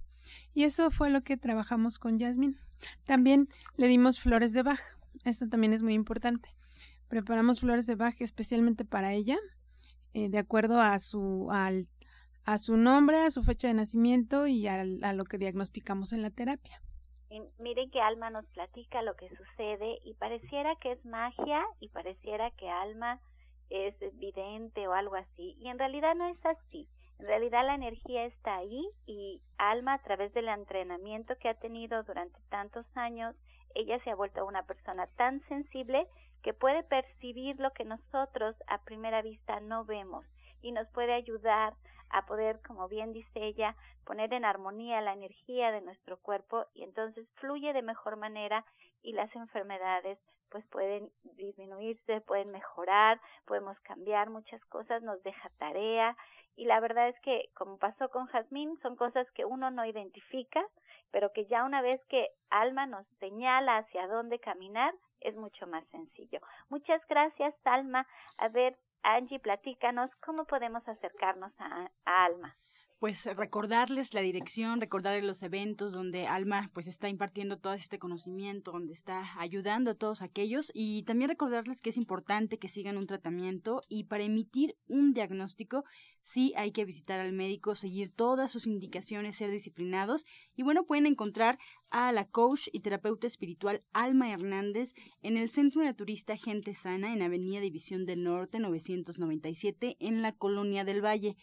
Y 0.54 0.64
eso 0.64 0.90
fue 0.90 1.10
lo 1.10 1.22
que 1.22 1.38
trabajamos 1.38 2.00
con 2.00 2.18
Yasmin. 2.18 2.58
También 3.06 3.48
le 3.78 3.88
dimos 3.88 4.20
flores 4.20 4.54
de 4.54 4.64
Bach. 4.64 4.82
Esto 5.24 5.48
también 5.48 5.74
es 5.74 5.84
muy 5.84 5.94
importante. 5.94 6.50
Preparamos 7.08 7.60
flores 7.60 7.86
de 7.86 7.96
Bach 7.96 8.20
especialmente 8.22 8.86
para 8.86 9.14
ella, 9.14 9.38
eh, 10.14 10.30
de 10.30 10.38
acuerdo 10.40 10.82
a 10.82 10.98
su, 11.00 11.50
al, 11.52 11.88
a 12.46 12.58
su 12.58 12.78
nombre, 12.78 13.22
a 13.22 13.30
su 13.30 13.44
fecha 13.44 13.68
de 13.68 13.76
nacimiento 13.76 14.48
y 14.48 14.68
a, 14.68 14.84
lo 14.84 15.26
que 15.26 15.38
diagnosticamos 15.38 16.14
en 16.14 16.22
la 16.22 16.30
terapia. 16.30 16.82
Miren 17.60 17.90
que 17.92 18.02
Alma 18.02 18.30
nos 18.30 18.46
platica 18.48 19.02
lo 19.02 19.16
que 19.16 19.30
sucede 19.30 20.00
y 20.04 20.14
pareciera 20.16 20.76
que 20.78 20.92
es 20.94 21.06
magia 21.06 21.66
y 21.80 21.90
pareciera 21.90 22.52
que 22.52 22.70
Alma 22.70 23.20
es 23.70 23.96
vidente 24.18 24.88
o 24.88 24.94
algo 24.94 25.16
así. 25.16 25.56
Y 25.60 25.68
en 25.70 25.80
realidad 25.80 26.16
no 26.16 26.28
es 26.28 26.46
así. 26.46 26.88
En 27.20 27.28
realidad 27.28 27.66
la 27.66 27.76
energía 27.76 28.26
está 28.26 28.58
ahí 28.58 28.86
y 29.06 29.42
Alma 29.58 29.94
a 29.94 30.04
través 30.04 30.34
del 30.34 30.50
entrenamiento 30.50 31.36
que 31.38 31.50
ha 31.50 31.54
tenido 31.54 32.04
durante 32.04 32.40
tantos 32.50 32.86
años, 32.96 33.36
ella 33.76 34.00
se 34.04 34.12
ha 34.12 34.16
vuelto 34.16 34.46
una 34.46 34.64
persona 34.64 35.08
tan 35.16 35.42
sensible 35.48 36.08
que 36.44 36.54
puede 36.54 36.84
percibir 36.84 37.60
lo 37.60 37.72
que 37.72 37.86
nosotros 37.86 38.56
a 38.68 38.84
primera 38.84 39.22
vista 39.22 39.60
no 39.62 39.86
vemos 39.86 40.26
y 40.62 40.72
nos 40.72 40.88
puede 40.90 41.14
ayudar 41.14 41.74
a 42.14 42.26
poder, 42.26 42.62
como 42.62 42.88
bien 42.88 43.12
dice 43.12 43.44
ella, 43.44 43.76
poner 44.06 44.34
en 44.34 44.46
armonía 44.46 45.02
la 45.02 45.14
energía 45.14 45.72
de 45.72 45.82
nuestro 45.82 46.18
cuerpo 46.18 46.66
y 46.74 46.84
entonces 46.84 47.28
fluye 47.36 47.74
de 47.74 47.82
mejor 47.82 48.16
manera 48.18 48.64
y 49.02 49.14
las 49.14 49.36
enfermedades 49.36 50.20
pues 50.50 50.64
pueden 50.68 51.12
disminuirse, 51.36 52.22
pueden 52.22 52.52
mejorar, 52.52 53.20
podemos 53.46 53.80
cambiar 53.80 54.30
muchas 54.30 54.64
cosas, 54.66 55.02
nos 55.02 55.22
deja 55.24 55.50
tarea 55.58 56.16
y 56.56 56.66
la 56.66 56.80
verdad 56.80 57.10
es 57.10 57.20
que 57.22 57.50
como 57.56 57.80
pasó 57.80 58.10
con 58.10 58.28
Jazmín 58.28 58.78
son 58.84 58.96
cosas 58.96 59.30
que 59.32 59.46
uno 59.46 59.72
no 59.72 59.84
identifica, 59.84 60.64
pero 61.10 61.34
que 61.34 61.48
ya 61.48 61.64
una 61.64 61.82
vez 61.82 62.00
que 62.06 62.30
Alma 62.52 62.86
nos 62.86 63.08
señala 63.20 63.78
hacia 63.78 64.08
dónde 64.08 64.38
caminar, 64.38 64.94
es 65.22 65.36
mucho 65.36 65.66
más 65.66 65.84
sencillo. 65.88 66.40
Muchas 66.70 67.02
gracias, 67.08 67.56
Alma. 67.64 68.06
A 68.38 68.50
ver, 68.50 68.78
Angie, 69.04 69.40
platícanos 69.40 70.10
cómo 70.26 70.46
podemos 70.46 70.88
acercarnos 70.88 71.52
a, 71.60 71.92
Alma 72.06 72.56
pues 73.04 73.26
recordarles 73.26 74.14
la 74.14 74.22
dirección, 74.22 74.80
recordarles 74.80 75.26
los 75.26 75.44
eventos 75.44 75.92
donde 75.92 76.26
Alma 76.26 76.72
pues 76.74 76.88
está 76.88 77.10
impartiendo 77.10 77.58
todo 77.58 77.74
este 77.74 78.00
conocimiento, 78.00 78.72
donde 78.72 78.94
está 78.94 79.38
ayudando 79.42 79.92
a 79.92 79.96
todos 79.96 80.22
aquellos 80.22 80.72
y 80.74 81.04
también 81.04 81.30
recordarles 81.30 81.82
que 81.82 81.90
es 81.90 81.98
importante 81.98 82.60
que 82.60 82.70
sigan 82.70 82.96
un 82.96 83.06
tratamiento 83.06 83.82
y 83.90 84.06
para 84.06 84.24
emitir 84.24 84.78
un 84.88 85.14
diagnóstico 85.14 85.84
sí 86.22 86.54
hay 86.56 86.72
que 86.72 86.86
visitar 86.86 87.20
al 87.20 87.34
médico, 87.34 87.76
seguir 87.76 88.10
todas 88.10 88.54
sus 88.54 88.68
indicaciones, 88.68 89.36
ser 89.36 89.52
disciplinados 89.52 90.26
y 90.56 90.64
bueno, 90.64 90.86
pueden 90.86 91.06
encontrar 91.06 91.60
a 91.92 92.14
la 92.14 92.24
coach 92.24 92.70
y 92.72 92.80
terapeuta 92.80 93.28
espiritual 93.28 93.84
Alma 93.92 94.32
Hernández 94.32 94.94
en 95.22 95.36
el 95.36 95.50
Centro 95.50 95.84
Naturista 95.84 96.38
Gente 96.38 96.74
Sana 96.74 97.12
en 97.12 97.22
Avenida 97.22 97.60
División 97.60 98.06
del 98.06 98.24
Norte 98.24 98.60
997 98.60 99.98
en 100.00 100.22
la 100.22 100.32
Colonia 100.32 100.86
del 100.86 101.04
Valle. 101.04 101.36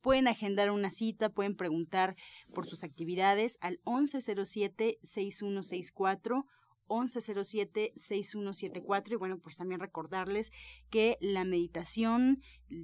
Pueden 0.00 0.28
agendar 0.28 0.70
una 0.70 0.90
cita, 0.90 1.30
pueden 1.30 1.56
preguntar 1.56 2.16
por 2.54 2.66
sus 2.66 2.84
actividades 2.84 3.58
al 3.60 3.80
1107-6164. 3.84 6.44
1107-6174 6.88 9.12
y 9.12 9.16
bueno, 9.16 9.38
pues 9.38 9.56
también 9.56 9.80
recordarles 9.80 10.50
que 10.90 11.16
la 11.20 11.44
meditación 11.44 12.42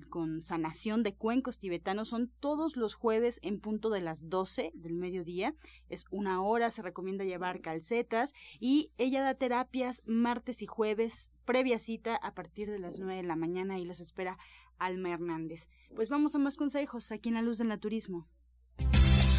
con 0.08 0.42
sanación 0.42 1.02
de 1.02 1.14
cuencos 1.14 1.58
tibetanos 1.58 2.10
son 2.10 2.30
todos 2.40 2.76
los 2.76 2.94
jueves 2.94 3.40
en 3.42 3.60
punto 3.60 3.90
de 3.90 4.00
las 4.00 4.28
12 4.28 4.70
del 4.74 4.94
mediodía. 4.94 5.54
Es 5.88 6.04
una 6.10 6.42
hora, 6.42 6.70
se 6.70 6.82
recomienda 6.82 7.24
llevar 7.24 7.60
calcetas 7.60 8.32
y 8.60 8.92
ella 8.98 9.22
da 9.22 9.34
terapias 9.34 10.02
martes 10.06 10.62
y 10.62 10.66
jueves 10.66 11.30
previa 11.44 11.78
cita 11.78 12.16
a 12.16 12.34
partir 12.34 12.70
de 12.70 12.78
las 12.78 12.98
9 12.98 13.16
de 13.16 13.28
la 13.28 13.36
mañana 13.36 13.78
y 13.78 13.84
los 13.84 14.00
espera 14.00 14.38
Alma 14.78 15.10
Hernández. 15.10 15.68
Pues 15.94 16.08
vamos 16.08 16.34
a 16.34 16.38
más 16.38 16.56
consejos 16.56 17.12
aquí 17.12 17.28
en 17.28 17.36
La 17.36 17.42
Luz 17.42 17.58
del 17.58 17.68
Naturismo. 17.68 18.26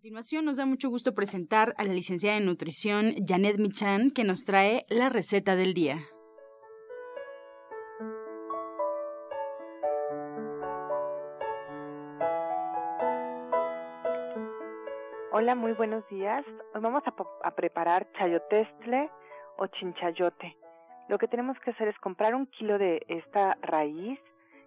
A 0.00 0.02
continuación 0.02 0.46
nos 0.46 0.56
da 0.56 0.64
mucho 0.64 0.88
gusto 0.88 1.12
presentar 1.12 1.74
a 1.76 1.84
la 1.84 1.92
licenciada 1.92 2.38
en 2.38 2.46
nutrición 2.46 3.12
Janet 3.28 3.58
Michan 3.58 4.10
que 4.10 4.24
nos 4.24 4.46
trae 4.46 4.86
la 4.88 5.10
receta 5.10 5.56
del 5.56 5.74
día. 5.74 5.98
Hola, 15.32 15.54
muy 15.54 15.72
buenos 15.72 16.02
días. 16.08 16.46
Hoy 16.74 16.80
vamos 16.80 17.02
a, 17.04 17.14
a, 17.46 17.54
preparar 17.54 18.10
chayotestle 18.12 19.10
o 19.58 19.66
chinchayote. 19.66 20.56
Lo 21.10 21.18
que 21.18 21.28
tenemos 21.28 21.60
que 21.60 21.72
hacer 21.72 21.88
es 21.88 21.98
comprar 21.98 22.34
un 22.34 22.46
kilo 22.46 22.78
de 22.78 23.04
esta 23.06 23.58
raíz, 23.60 24.18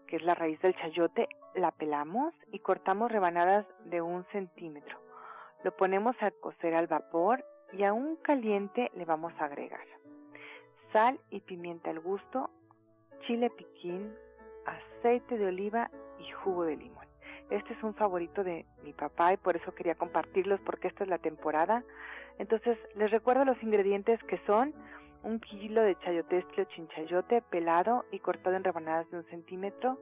que 0.06 0.18
es 0.18 0.22
la 0.22 0.36
raíz 0.36 0.62
del 0.62 0.76
chayote, 0.76 1.28
la 1.56 1.72
pelamos 1.72 2.36
y 2.52 2.60
cortamos 2.60 3.12
rebanadas 3.12 3.66
de 3.86 4.00
un 4.00 4.26
centímetro. 4.26 5.03
Lo 5.64 5.76
ponemos 5.76 6.16
a 6.22 6.32
cocer 6.32 6.76
al 6.76 6.88
vapor 6.88 7.44
y 7.72 7.84
aún 7.84 8.18
caliente 8.18 8.92
le 8.96 9.06
vamos 9.06 9.34
a 9.40 9.46
agregar 9.46 9.94
sal 10.94 11.20
y 11.32 11.42
pimienta 11.42 11.90
al 11.90 12.00
gusto, 12.00 12.50
chile 13.26 13.50
piquín, 13.50 14.14
aceite 14.66 15.38
de 15.38 15.48
oliva 15.48 15.90
y 16.20 16.32
jugo 16.32 16.64
de 16.64 16.78
limón. 16.78 17.08
Este 17.50 17.74
es 17.74 17.84
un 17.84 17.96
favorito 17.96 18.44
de 18.44 18.66
mi 18.84 18.94
papá 18.94 19.34
y 19.34 19.38
por 19.38 19.58
eso 19.58 19.74
quería 19.76 19.96
compartirlos 19.96 20.62
porque 20.62 20.88
esta 20.88 21.04
es 21.04 21.10
la 21.10 21.18
temporada. 21.18 21.84
Entonces 22.38 22.78
les 22.96 23.12
recuerdo 23.12 23.44
los 23.44 23.62
ingredientes 23.62 24.24
que 24.24 24.38
son 24.46 24.74
un 25.24 25.40
kilo 25.40 25.82
de 25.82 25.98
chayotestle 26.00 26.64
o 26.64 26.66
chinchayote 26.66 27.42
pelado 27.42 28.06
y 28.12 28.20
cortado 28.20 28.56
en 28.56 28.64
rebanadas 28.64 29.10
de 29.10 29.18
un 29.18 29.24
centímetro, 29.26 29.98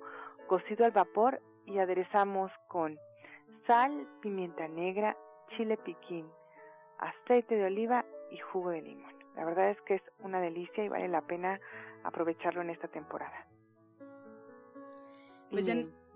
cocido 0.47 0.85
al 0.85 0.91
vapor 0.91 1.41
y 1.65 1.79
aderezamos 1.79 2.51
con 2.67 2.97
sal, 3.65 4.07
pimienta 4.21 4.67
negra, 4.67 5.15
chile 5.57 5.77
piquín, 5.77 6.25
aceite 6.99 7.55
de 7.55 7.65
oliva 7.65 8.05
y 8.31 8.37
jugo 8.37 8.69
de 8.71 8.81
limón. 8.81 9.13
La 9.35 9.45
verdad 9.45 9.71
es 9.71 9.81
que 9.81 9.95
es 9.95 10.01
una 10.19 10.39
delicia 10.41 10.83
y 10.83 10.89
vale 10.89 11.07
la 11.07 11.21
pena 11.21 11.59
aprovecharlo 12.03 12.61
en 12.61 12.69
esta 12.69 12.87
temporada. 12.87 13.47
Pues 15.49 15.69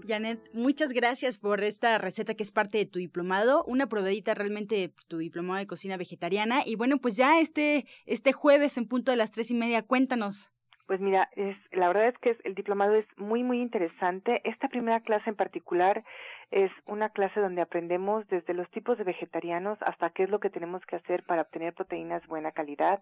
Janet, 0.07 0.39
muchas 0.53 0.91
gracias 0.93 1.37
por 1.37 1.63
esta 1.63 1.97
receta 1.97 2.35
que 2.35 2.43
es 2.43 2.51
parte 2.51 2.77
de 2.77 2.85
tu 2.85 2.99
diplomado, 2.99 3.63
una 3.65 3.87
probadita 3.87 4.33
realmente 4.33 4.75
de 4.75 4.93
tu 5.07 5.17
diplomado 5.17 5.59
de 5.59 5.67
cocina 5.67 5.97
vegetariana. 5.97 6.63
Y 6.65 6.75
bueno, 6.75 6.99
pues 6.99 7.17
ya 7.17 7.39
este, 7.39 7.85
este 8.05 8.31
jueves 8.31 8.77
en 8.77 8.87
punto 8.87 9.11
de 9.11 9.17
las 9.17 9.31
tres 9.31 9.51
y 9.51 9.55
media, 9.55 9.81
cuéntanos. 9.83 10.51
Pues 10.87 10.99
mira, 10.99 11.29
es, 11.35 11.57
la 11.71 11.87
verdad 11.87 12.07
es 12.07 12.17
que 12.19 12.37
el 12.43 12.53
diplomado 12.53 12.93
es 12.93 13.05
muy, 13.17 13.43
muy 13.43 13.59
interesante. 13.59 14.41
Esta 14.43 14.67
primera 14.67 14.99
clase 14.99 15.29
en 15.31 15.35
particular 15.35 16.03
es 16.51 16.71
una 16.85 17.09
clase 17.09 17.39
donde 17.39 17.61
aprendemos 17.61 18.27
desde 18.27 18.53
los 18.53 18.69
tipos 18.69 18.97
de 18.97 19.03
vegetarianos 19.03 19.79
hasta 19.81 20.11
qué 20.11 20.23
es 20.23 20.29
lo 20.29 20.39
que 20.39 20.51
tenemos 20.51 20.85
que 20.85 20.97
hacer 20.97 21.23
para 21.23 21.41
obtener 21.41 21.73
proteínas 21.73 22.21
de 22.21 22.27
buena 22.27 22.51
calidad. 22.51 23.01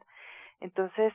Entonces, 0.62 1.14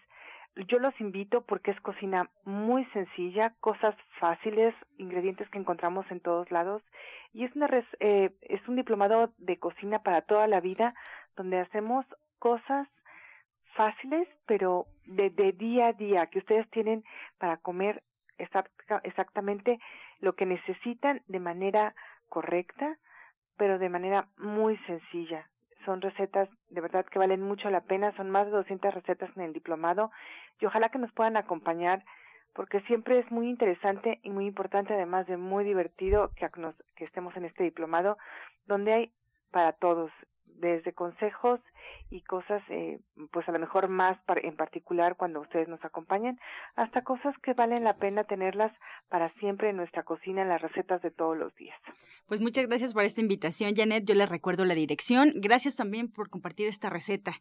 yo 0.66 0.78
los 0.78 0.98
invito 1.00 1.42
porque 1.42 1.70
es 1.70 1.80
cocina 1.80 2.28
muy 2.44 2.84
sencilla, 2.86 3.54
cosas 3.60 3.94
fáciles, 4.18 4.74
ingredientes 4.98 5.48
que 5.50 5.58
encontramos 5.58 6.04
en 6.10 6.20
todos 6.20 6.50
lados 6.50 6.82
y 7.32 7.44
es, 7.44 7.54
una 7.54 7.68
eh, 8.00 8.30
es 8.42 8.68
un 8.68 8.76
diplomado 8.76 9.32
de 9.38 9.58
cocina 9.58 10.02
para 10.02 10.22
toda 10.22 10.46
la 10.48 10.60
vida 10.60 10.94
donde 11.36 11.60
hacemos 11.60 12.04
cosas 12.38 12.88
fáciles, 13.78 14.26
pero 14.44 14.86
de, 15.06 15.30
de 15.30 15.52
día 15.52 15.86
a 15.86 15.92
día, 15.92 16.26
que 16.26 16.40
ustedes 16.40 16.68
tienen 16.70 17.04
para 17.38 17.58
comer 17.58 18.02
exactamente 19.04 19.78
lo 20.18 20.34
que 20.34 20.46
necesitan 20.46 21.22
de 21.28 21.38
manera 21.38 21.94
correcta, 22.28 22.98
pero 23.56 23.78
de 23.78 23.88
manera 23.88 24.26
muy 24.36 24.76
sencilla. 24.78 25.48
Son 25.84 26.00
recetas 26.00 26.48
de 26.70 26.80
verdad 26.80 27.06
que 27.06 27.20
valen 27.20 27.40
mucho 27.40 27.70
la 27.70 27.82
pena, 27.82 28.12
son 28.16 28.30
más 28.30 28.46
de 28.46 28.52
200 28.52 28.92
recetas 28.94 29.30
en 29.36 29.44
el 29.44 29.52
diplomado 29.52 30.10
y 30.60 30.66
ojalá 30.66 30.88
que 30.88 30.98
nos 30.98 31.12
puedan 31.12 31.36
acompañar 31.36 32.04
porque 32.54 32.80
siempre 32.82 33.20
es 33.20 33.30
muy 33.30 33.48
interesante 33.48 34.18
y 34.24 34.30
muy 34.30 34.46
importante, 34.46 34.92
además 34.92 35.28
de 35.28 35.36
muy 35.36 35.62
divertido 35.62 36.32
que, 36.34 36.50
que 36.96 37.04
estemos 37.04 37.36
en 37.36 37.44
este 37.44 37.62
diplomado, 37.62 38.18
donde 38.66 38.92
hay 38.92 39.12
para 39.52 39.72
todos, 39.72 40.10
desde 40.58 40.92
consejos 40.92 41.60
y 42.10 42.22
cosas, 42.22 42.62
eh, 42.70 43.00
pues 43.32 43.48
a 43.48 43.52
lo 43.52 43.58
mejor 43.58 43.88
más 43.88 44.18
en 44.42 44.56
particular 44.56 45.16
cuando 45.16 45.40
ustedes 45.40 45.68
nos 45.68 45.84
acompañan, 45.84 46.38
hasta 46.76 47.02
cosas 47.02 47.34
que 47.42 47.54
valen 47.54 47.84
la 47.84 47.94
pena 47.96 48.24
tenerlas 48.24 48.72
para 49.08 49.30
siempre 49.34 49.70
en 49.70 49.76
nuestra 49.76 50.02
cocina, 50.02 50.42
en 50.42 50.48
las 50.48 50.62
recetas 50.62 51.02
de 51.02 51.10
todos 51.10 51.36
los 51.36 51.54
días. 51.56 51.78
Pues 52.26 52.40
muchas 52.40 52.66
gracias 52.66 52.94
por 52.94 53.04
esta 53.04 53.20
invitación, 53.20 53.74
Janet. 53.74 54.04
Yo 54.04 54.14
les 54.14 54.28
recuerdo 54.28 54.64
la 54.64 54.74
dirección. 54.74 55.32
Gracias 55.36 55.76
también 55.76 56.10
por 56.10 56.28
compartir 56.28 56.68
esta 56.68 56.90
receta. 56.90 57.32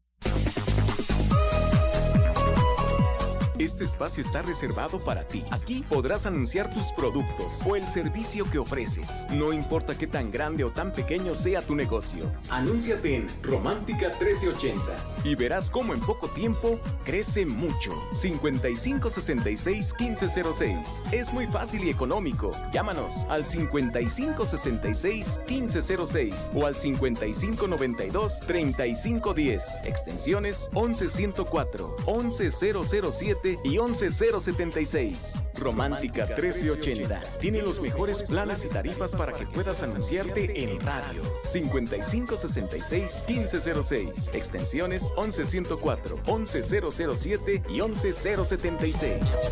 Este 3.61 3.83
espacio 3.83 4.23
está 4.23 4.41
reservado 4.41 4.97
para 4.97 5.27
ti. 5.27 5.43
Aquí 5.51 5.85
podrás 5.87 6.25
anunciar 6.25 6.73
tus 6.73 6.91
productos 6.93 7.61
o 7.63 7.75
el 7.75 7.85
servicio 7.85 8.49
que 8.49 8.57
ofreces. 8.57 9.27
No 9.29 9.53
importa 9.53 9.95
qué 9.95 10.07
tan 10.07 10.31
grande 10.31 10.63
o 10.63 10.71
tan 10.71 10.91
pequeño 10.91 11.35
sea 11.35 11.61
tu 11.61 11.75
negocio. 11.75 12.25
Anúnciate 12.49 13.17
en 13.17 13.27
Romántica 13.43 14.07
1380 14.07 14.81
y 15.25 15.35
verás 15.35 15.69
cómo 15.69 15.93
en 15.93 15.99
poco 15.99 16.27
tiempo 16.29 16.79
crece 17.05 17.45
mucho. 17.45 17.91
5566 18.13 19.93
1506. 19.99 21.03
Es 21.11 21.31
muy 21.31 21.45
fácil 21.45 21.83
y 21.83 21.91
económico. 21.91 22.51
Llámanos 22.73 23.27
al 23.29 23.45
5566 23.45 25.39
1506 25.47 26.51
o 26.55 26.65
al 26.65 26.75
5592 26.75 28.39
3510. 28.39 29.77
Extensiones 29.83 30.67
11104, 30.73 31.97
11007 32.07 33.50
y 33.63 33.77
11076. 33.77 35.39
Romántica 35.55 36.25
1380. 36.25 37.21
Tiene 37.39 37.61
los 37.61 37.79
mejores 37.79 38.23
planes 38.23 38.65
y 38.65 38.69
tarifas 38.69 39.15
para 39.15 39.33
que 39.33 39.45
puedas 39.45 39.83
anunciarte 39.83 40.63
en 40.63 40.79
radio. 40.81 41.21
5566 41.43 43.25
1506. 43.27 44.29
Extensiones 44.33 45.11
11104, 45.17 46.19
11007 46.25 47.63
y 47.69 47.81
11076. 47.81 49.51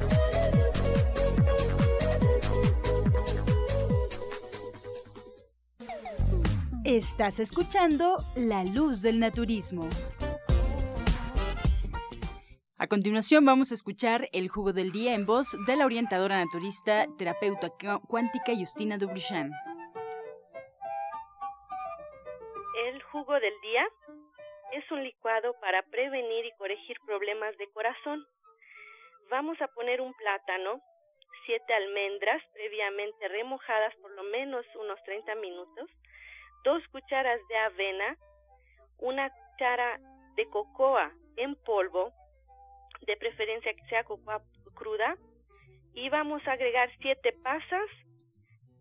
Estás 6.89 7.39
escuchando 7.39 8.17
La 8.35 8.63
Luz 8.63 9.03
del 9.03 9.19
Naturismo. 9.19 9.87
Continuación 12.89 13.45
vamos 13.45 13.69
a 13.69 13.75
escuchar 13.75 14.29
el 14.33 14.49
jugo 14.49 14.73
del 14.73 14.91
día 14.91 15.13
en 15.13 15.27
voz 15.27 15.55
de 15.67 15.75
la 15.75 15.85
orientadora 15.85 16.43
naturista, 16.43 17.05
terapeuta 17.19 17.69
cuántica 18.07 18.51
Justina 18.57 18.97
Dubrichan. 18.97 19.51
El 22.87 23.03
jugo 23.03 23.33
del 23.33 23.53
día 23.61 23.87
es 24.71 24.91
un 24.91 25.03
licuado 25.03 25.53
para 25.61 25.83
prevenir 25.83 26.45
y 26.45 26.51
corregir 26.57 26.97
problemas 27.05 27.55
de 27.57 27.69
corazón. 27.73 28.25
Vamos 29.29 29.61
a 29.61 29.67
poner 29.67 30.01
un 30.01 30.15
plátano, 30.15 30.81
siete 31.45 31.71
almendras 31.71 32.41
previamente 32.53 33.27
remojadas 33.27 33.95
por 33.97 34.09
lo 34.13 34.23
menos 34.23 34.65
unos 34.81 34.97
30 35.03 35.35
minutos, 35.35 35.91
dos 36.63 36.81
cucharas 36.91 37.39
de 37.49 37.57
avena, 37.57 38.17
una 38.97 39.29
cuchara 39.29 39.99
de 40.35 40.49
cocoa 40.49 41.13
en 41.37 41.53
polvo, 41.63 42.11
de 43.05 43.17
preferencia 43.17 43.73
que 43.73 43.85
sea 43.85 44.03
cruda, 44.73 45.17
y 45.93 46.09
vamos 46.09 46.45
a 46.47 46.53
agregar 46.53 46.89
siete 47.01 47.33
pasas 47.43 47.89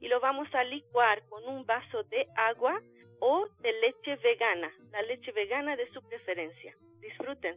y 0.00 0.08
lo 0.08 0.20
vamos 0.20 0.52
a 0.54 0.62
licuar 0.64 1.22
con 1.28 1.44
un 1.44 1.64
vaso 1.66 2.04
de 2.04 2.26
agua 2.36 2.80
o 3.20 3.48
de 3.60 3.72
leche 3.72 4.16
vegana, 4.22 4.70
la 4.92 5.02
leche 5.02 5.32
vegana 5.32 5.76
de 5.76 5.90
su 5.90 6.00
preferencia. 6.02 6.74
Disfruten. 7.00 7.56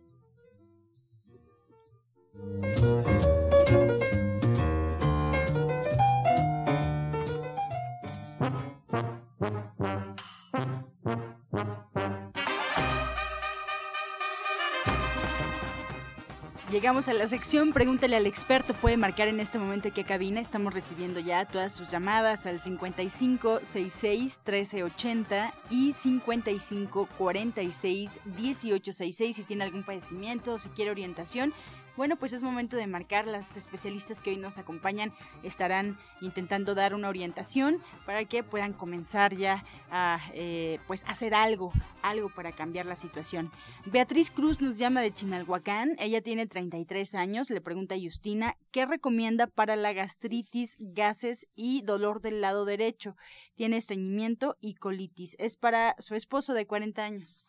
Llegamos 16.72 17.08
a 17.10 17.14
la 17.14 17.28
sección 17.28 17.74
Pregúntale 17.74 18.16
al 18.16 18.26
experto. 18.26 18.74
Puede 18.74 18.96
marcar 18.96 19.28
en 19.28 19.42
este 19.42 19.60
momento 19.60 19.90
aquí 19.90 20.00
a 20.00 20.06
cabina. 20.06 20.40
Estamos 20.40 20.74
recibiendo 20.74 21.20
ya 21.20 21.44
todas 21.44 21.74
sus 21.74 21.90
llamadas 21.90 22.46
al 22.46 22.62
5566 22.62 24.40
1380 24.46 25.54
y 25.70 25.92
5546 25.92 28.22
1866 28.24 29.36
si 29.36 29.44
tiene 29.44 29.66
algún 29.66 29.84
padecimiento 29.84 30.58
si 30.60 30.70
quiere 30.70 30.92
orientación. 30.92 31.54
Bueno, 32.02 32.16
pues 32.16 32.34
es 32.34 32.42
momento 32.42 32.78
de 32.78 32.88
marcar. 32.88 33.28
Las 33.28 33.56
especialistas 33.56 34.24
que 34.24 34.32
hoy 34.32 34.38
nos 34.38 34.58
acompañan 34.58 35.14
estarán 35.44 36.00
intentando 36.20 36.74
dar 36.74 36.96
una 36.96 37.10
orientación 37.10 37.78
para 38.08 38.26
que 38.26 38.42
puedan 38.42 38.74
comenzar 38.74 39.36
ya 39.36 39.64
a 39.92 40.20
eh, 40.34 40.80
pues 40.88 41.04
hacer 41.06 41.36
algo, 41.36 41.72
algo 42.02 42.32
para 42.36 42.54
cambiar 42.54 42.88
la 42.88 42.96
situación. 42.96 43.52
Beatriz 43.86 44.32
Cruz 44.32 44.62
nos 44.62 44.80
llama 44.80 45.04
de 45.04 45.14
Chimalhuacán. 45.14 45.96
Ella 46.00 46.22
tiene 46.22 46.48
33 46.48 47.14
años. 47.14 47.52
Le 47.52 47.62
pregunta 47.62 47.94
a 47.94 48.00
Justina 48.00 48.56
qué 48.72 48.88
recomienda 48.88 49.46
para 49.46 49.76
la 49.76 49.94
gastritis, 49.94 50.78
gases 50.80 51.46
y 51.54 51.84
dolor 51.84 52.20
del 52.20 52.42
lado 52.42 52.66
derecho. 52.66 53.16
Tiene 53.54 53.78
estreñimiento 53.78 54.56
y 54.60 54.74
colitis. 54.74 55.36
Es 55.38 55.56
para 55.56 55.94
su 56.00 56.16
esposo 56.16 56.56
de 56.56 56.66
40 56.66 57.04
años. 57.04 57.46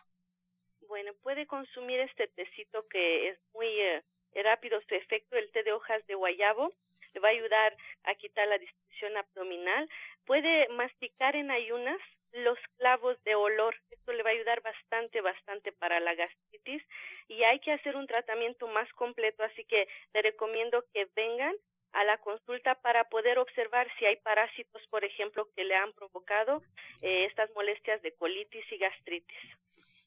Bueno, 0.89 1.13
puede 1.23 1.47
consumir 1.47 2.01
este 2.01 2.29
tecito 2.29 2.85
que 2.91 3.31
es 3.31 3.39
muy 3.55 3.67
eh, 3.67 4.03
rápido 4.43 4.81
su 4.89 4.95
efecto, 4.95 5.37
el 5.37 5.51
té 5.51 5.63
de 5.63 5.73
hojas 5.73 6.07
de 6.07 6.15
guayabo 6.15 6.73
le 7.15 7.21
va 7.21 7.29
a 7.29 7.33
ayudar 7.33 7.77
a 8.05 8.15
quitar 8.15 8.49
la 8.49 8.59
distensión 8.59 9.17
abdominal. 9.17 9.89
Puede 10.25 10.69
masticar 10.69 11.37
en 11.37 11.51
ayunas 11.51 11.99
los 12.33 12.59
clavos 12.79 13.23
de 13.25 13.35
olor. 13.35 13.75
Esto 13.91 14.13
le 14.13 14.23
va 14.23 14.31
a 14.31 14.33
ayudar 14.33 14.63
bastante, 14.63 15.21
bastante 15.21 15.73
para 15.73 16.01
la 16.01 16.15
gastritis. 16.15 16.83
Y 17.29 17.43
hay 17.45 17.61
que 17.61 17.73
hacer 17.73 17.97
un 17.97 18.07
tratamiento 18.07 18.67
más 18.69 18.91
completo, 18.95 19.43
así 19.43 19.65
que 19.65 19.89
le 20.15 20.23
recomiendo 20.23 20.85
que 20.93 21.07
vengan 21.15 21.55
a 21.93 22.05
la 22.05 22.17
consulta 22.19 22.75
para 22.77 23.05
poder 23.11 23.39
observar 23.39 23.87
si 23.99 24.07
hay 24.07 24.17
parásitos, 24.17 24.83
por 24.89 25.05
ejemplo, 25.05 25.49
que 25.55 25.65
le 25.65 25.77
han 25.77 25.93
provocado 25.93 26.63
eh, 27.03 27.27
estas 27.27 27.51
molestias 27.55 28.01
de 28.01 28.13
colitis 28.13 28.65
y 28.73 28.79
gastritis. 28.79 29.39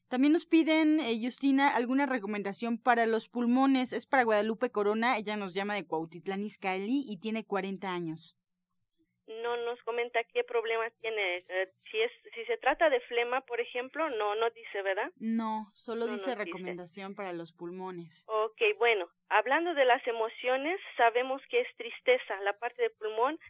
También 0.08 0.32
nos 0.32 0.46
piden, 0.46 1.00
eh, 1.00 1.18
Justina, 1.20 1.68
alguna 1.68 2.06
recomendación 2.06 2.78
para 2.78 3.06
los 3.06 3.28
pulmones. 3.28 3.92
Es 3.92 4.06
para 4.06 4.22
Guadalupe 4.22 4.70
Corona, 4.70 5.16
ella 5.16 5.36
nos 5.36 5.52
llama 5.52 5.74
de 5.74 5.84
Cuautitlán 5.84 6.44
Izcalli 6.44 7.04
y 7.08 7.18
tiene 7.18 7.44
40 7.44 7.88
años. 7.88 8.38
No 9.26 9.56
nos 9.64 9.82
comenta 9.82 10.22
qué 10.32 10.44
problemas 10.44 10.92
tiene. 11.00 11.38
Eh, 11.48 11.72
si 11.90 12.00
es 12.00 12.12
si 12.32 12.44
se 12.44 12.56
trata 12.58 12.88
de 12.88 13.00
flema, 13.00 13.40
por 13.40 13.60
ejemplo, 13.60 14.08
no 14.10 14.36
no 14.36 14.48
dice, 14.50 14.82
¿verdad? 14.82 15.10
No, 15.18 15.72
solo 15.74 16.06
dice 16.06 16.36
recomendación 16.36 17.16
para 17.16 17.32
los 17.32 17.52
pulmones. 17.52 18.24
Ok, 18.28 18.62
bueno, 18.78 19.08
hablando 19.28 19.74
de 19.74 19.84
las 19.84 20.06
emociones, 20.06 20.78
sabemos 20.96 21.42
que 21.50 21.60
es 21.60 21.76
tristeza, 21.76 22.40
la 22.42 22.52
parte 22.52 22.82
del 22.82 22.92
pulmón 22.92 23.40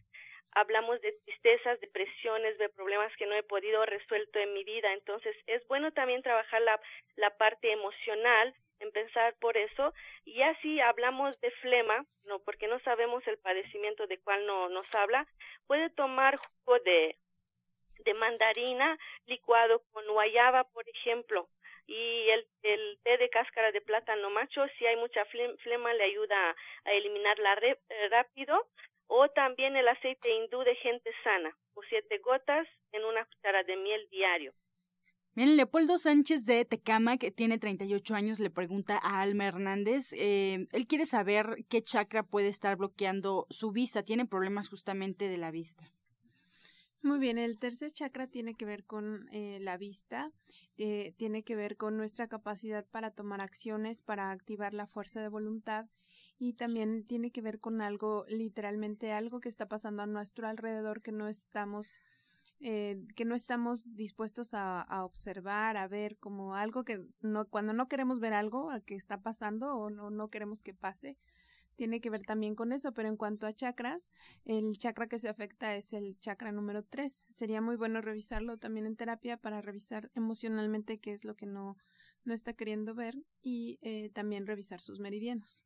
hablamos 0.57 1.01
de 1.03 1.12
tristezas, 1.12 1.79
depresiones, 1.81 2.57
de 2.57 2.71
problemas 2.71 3.14
que 3.16 3.27
no 3.27 3.35
he 3.35 3.42
podido 3.42 3.85
resuelto 3.85 4.38
en 4.38 4.55
mi 4.55 4.64
vida. 4.64 4.90
Entonces, 4.95 5.37
es 5.47 5.66
bueno 5.69 5.92
también 5.92 6.23
trabajar 6.23 6.62
la, 6.62 6.81
la 7.16 7.31
parte 7.37 7.71
emocional, 7.71 8.55
empezar 8.81 9.35
por 9.38 9.59
eso. 9.59 9.92
Y 10.25 10.40
así 10.40 10.81
hablamos 10.81 11.38
de 11.42 11.51
flema, 11.62 12.07
no, 12.25 12.38
porque 12.38 12.69
no 12.69 12.81
sabemos 12.81 13.27
el 13.27 13.37
padecimiento 13.37 14.07
de 14.07 14.19
cuál 14.19 14.47
no 14.47 14.71
nos 14.71 14.87
habla, 14.95 15.27
puede 15.66 15.90
tomar 15.90 16.37
jugo 16.38 16.79
de, 16.81 17.16
de 17.99 18.14
mandarina 18.14 18.99
licuado 19.27 19.83
con 19.92 20.09
guayaba, 20.09 20.64
por 20.64 20.88
ejemplo, 20.88 21.49
y 21.87 22.31
el, 22.31 22.47
el 22.62 22.99
té 23.05 23.19
de 23.19 23.29
cáscara 23.29 23.73
de 23.73 23.83
plátano 23.83 24.31
macho, 24.31 24.66
si 24.79 24.87
hay 24.87 24.97
mucha 24.97 25.23
flema, 25.27 25.92
le 25.92 26.05
ayuda 26.05 26.57
a 26.85 26.92
eliminarla 26.92 27.61
rápido 28.11 28.66
o 29.09 29.29
también 29.29 29.77
el 29.77 29.88
aceite 29.88 30.31
hindú 30.31 30.61
de 30.61 30.75
gente 30.77 31.11
sana, 31.23 31.57
o 31.75 31.83
siete 31.88 32.19
gotas 32.19 32.66
en 32.92 33.05
una 33.05 33.25
cuchara 33.25 33.62
de 33.62 33.77
miel 33.77 34.09
diario. 34.11 34.53
Bien, 35.35 35.55
Leopoldo 35.57 35.99
Sánchez 35.99 36.47
de 36.47 36.64
Tecama, 36.64 37.19
que 37.19 37.31
tiene 37.31 37.59
38 37.59 38.14
años, 38.14 38.40
le 38.40 38.49
pregunta 38.49 38.99
a 39.03 39.21
Alma 39.21 39.45
Hernández. 39.45 40.14
Eh, 40.14 40.66
él 40.73 40.87
quiere 40.87 41.05
saber 41.05 41.66
qué 41.69 41.83
chakra 41.83 42.23
puede 42.23 42.49
estar 42.49 42.77
bloqueando 42.77 43.47
su 43.51 43.71
vista. 43.71 44.03
Tiene 44.03 44.25
problemas 44.25 44.71
justamente 44.71 45.29
de 45.29 45.37
la 45.37 45.51
vista. 45.51 45.92
Muy 47.03 47.19
bien, 47.19 47.37
el 47.37 47.59
tercer 47.59 47.90
chakra 47.92 48.27
tiene 48.27 48.55
que 48.55 48.64
ver 48.64 48.85
con 48.85 49.29
eh, 49.31 49.59
la 49.61 49.77
vista, 49.77 50.33
eh, 50.79 51.12
tiene 51.19 51.42
que 51.42 51.55
ver 51.55 51.77
con 51.77 51.99
nuestra 51.99 52.29
capacidad 52.29 52.87
para 52.87 53.11
tomar 53.11 53.42
acciones, 53.42 54.01
para 54.01 54.31
activar 54.31 54.73
la 54.73 54.87
fuerza 54.87 55.21
de 55.21 55.29
voluntad 55.29 55.85
y 56.38 56.55
también 56.55 57.05
tiene 57.07 57.31
que 57.31 57.40
ver 57.40 57.61
con 57.61 57.81
algo, 57.81 58.25
literalmente 58.29 59.12
algo 59.12 59.40
que 59.40 59.49
está 59.49 59.66
pasando 59.66 60.03
a 60.03 60.07
nuestro 60.07 60.46
alrededor 60.49 61.03
que 61.03 61.12
no 61.12 61.29
estamos, 61.29 62.01
eh, 62.61 63.03
que 63.14 63.25
no 63.25 63.35
estamos 63.35 63.94
dispuestos 63.94 64.51
a, 64.53 65.05
observar, 65.05 65.77
a 65.77 65.88
ver 65.88 66.18
como 66.18 66.55
algo 66.55 66.85
que 66.85 67.05
no, 67.20 67.46
cuando 67.49 67.72
no 67.72 67.88
queremos 67.88 68.20
ver 68.20 68.35
algo 68.35 68.70
a 68.70 68.81
que 68.81 68.94
está 68.94 69.22
pasando 69.22 69.75
o 69.77 69.90
no, 69.90 70.11
no 70.11 70.29
queremos 70.29 70.61
que 70.61 70.75
pase, 70.75 71.16
tiene 71.77 72.01
que 72.01 72.11
ver 72.11 72.22
también 72.22 72.55
con 72.55 72.72
eso, 72.72 72.92
pero 72.92 73.09
en 73.09 73.16
cuanto 73.16 73.46
a 73.46 73.53
chakras, 73.53 74.11
el 74.44 74.79
chakra 74.79 75.09
que 75.09 75.18
se 75.18 75.29
afecta 75.29 75.77
es 75.77 75.92
el 75.92 76.18
chakra 76.20 76.51
número 76.51 76.83
3. 76.83 77.27
Sería 77.33 77.61
muy 77.61 77.77
bueno 77.77 78.01
revisarlo 78.01 78.57
también 78.57 78.87
en 78.87 78.96
terapia 78.96 79.37
para 79.37 79.61
revisar 79.61 80.11
emocionalmente 80.14 80.99
qué 80.99 81.12
es 81.12 81.25
lo 81.25 81.35
que 81.37 81.44
no, 81.44 81.77
no 82.25 82.33
está 82.33 82.55
queriendo 82.55 82.94
ver 82.94 83.14
y 83.42 83.79
eh, 83.83 84.11
también 84.14 84.46
revisar 84.46 84.81
sus 84.81 85.01
meridianos. 85.01 85.66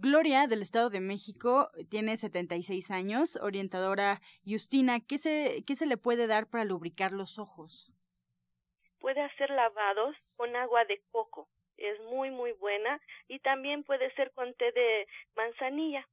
Gloria, 0.00 0.46
del 0.46 0.62
Estado 0.62 0.88
de 0.88 1.00
México, 1.00 1.70
tiene 1.90 2.16
76 2.16 2.90
años, 2.90 3.36
orientadora 3.36 4.20
Justina. 4.46 5.00
¿Qué 5.00 5.18
se, 5.18 5.64
¿Qué 5.66 5.76
se 5.76 5.86
le 5.86 5.96
puede 5.96 6.26
dar 6.26 6.46
para 6.46 6.64
lubricar 6.64 7.12
los 7.12 7.38
ojos? 7.38 7.92
Puede 9.00 9.20
hacer 9.20 9.50
lavados 9.50 10.16
con 10.36 10.56
agua 10.56 10.84
de 10.86 11.02
coco. 11.10 11.48
Es 11.76 12.00
muy, 12.10 12.30
muy 12.30 12.52
buena. 12.52 13.00
Y 13.28 13.40
también 13.40 13.84
puede 13.84 14.12
ser 14.14 14.32
con 14.32 14.54
té 14.54 14.72
de 14.72 15.06
manzanilla. 15.36 16.08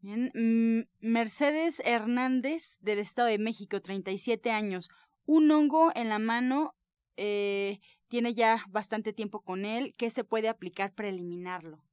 Bien. 0.00 0.30
Mm, 0.34 0.86
Mercedes 1.00 1.80
Hernández, 1.84 2.78
del 2.80 2.98
Estado 2.98 3.28
de 3.28 3.38
México, 3.38 3.80
37 3.80 4.50
años. 4.50 4.90
Un 5.26 5.50
hongo 5.50 5.90
en 5.94 6.10
la 6.10 6.18
mano. 6.18 6.74
Eh, 7.16 7.80
tiene 8.08 8.34
ya 8.34 8.64
bastante 8.68 9.12
tiempo 9.12 9.40
con 9.40 9.64
él. 9.64 9.94
¿Qué 9.96 10.10
se 10.10 10.24
puede 10.24 10.48
aplicar 10.48 10.94
para 10.94 11.08
eliminarlo? 11.08 11.83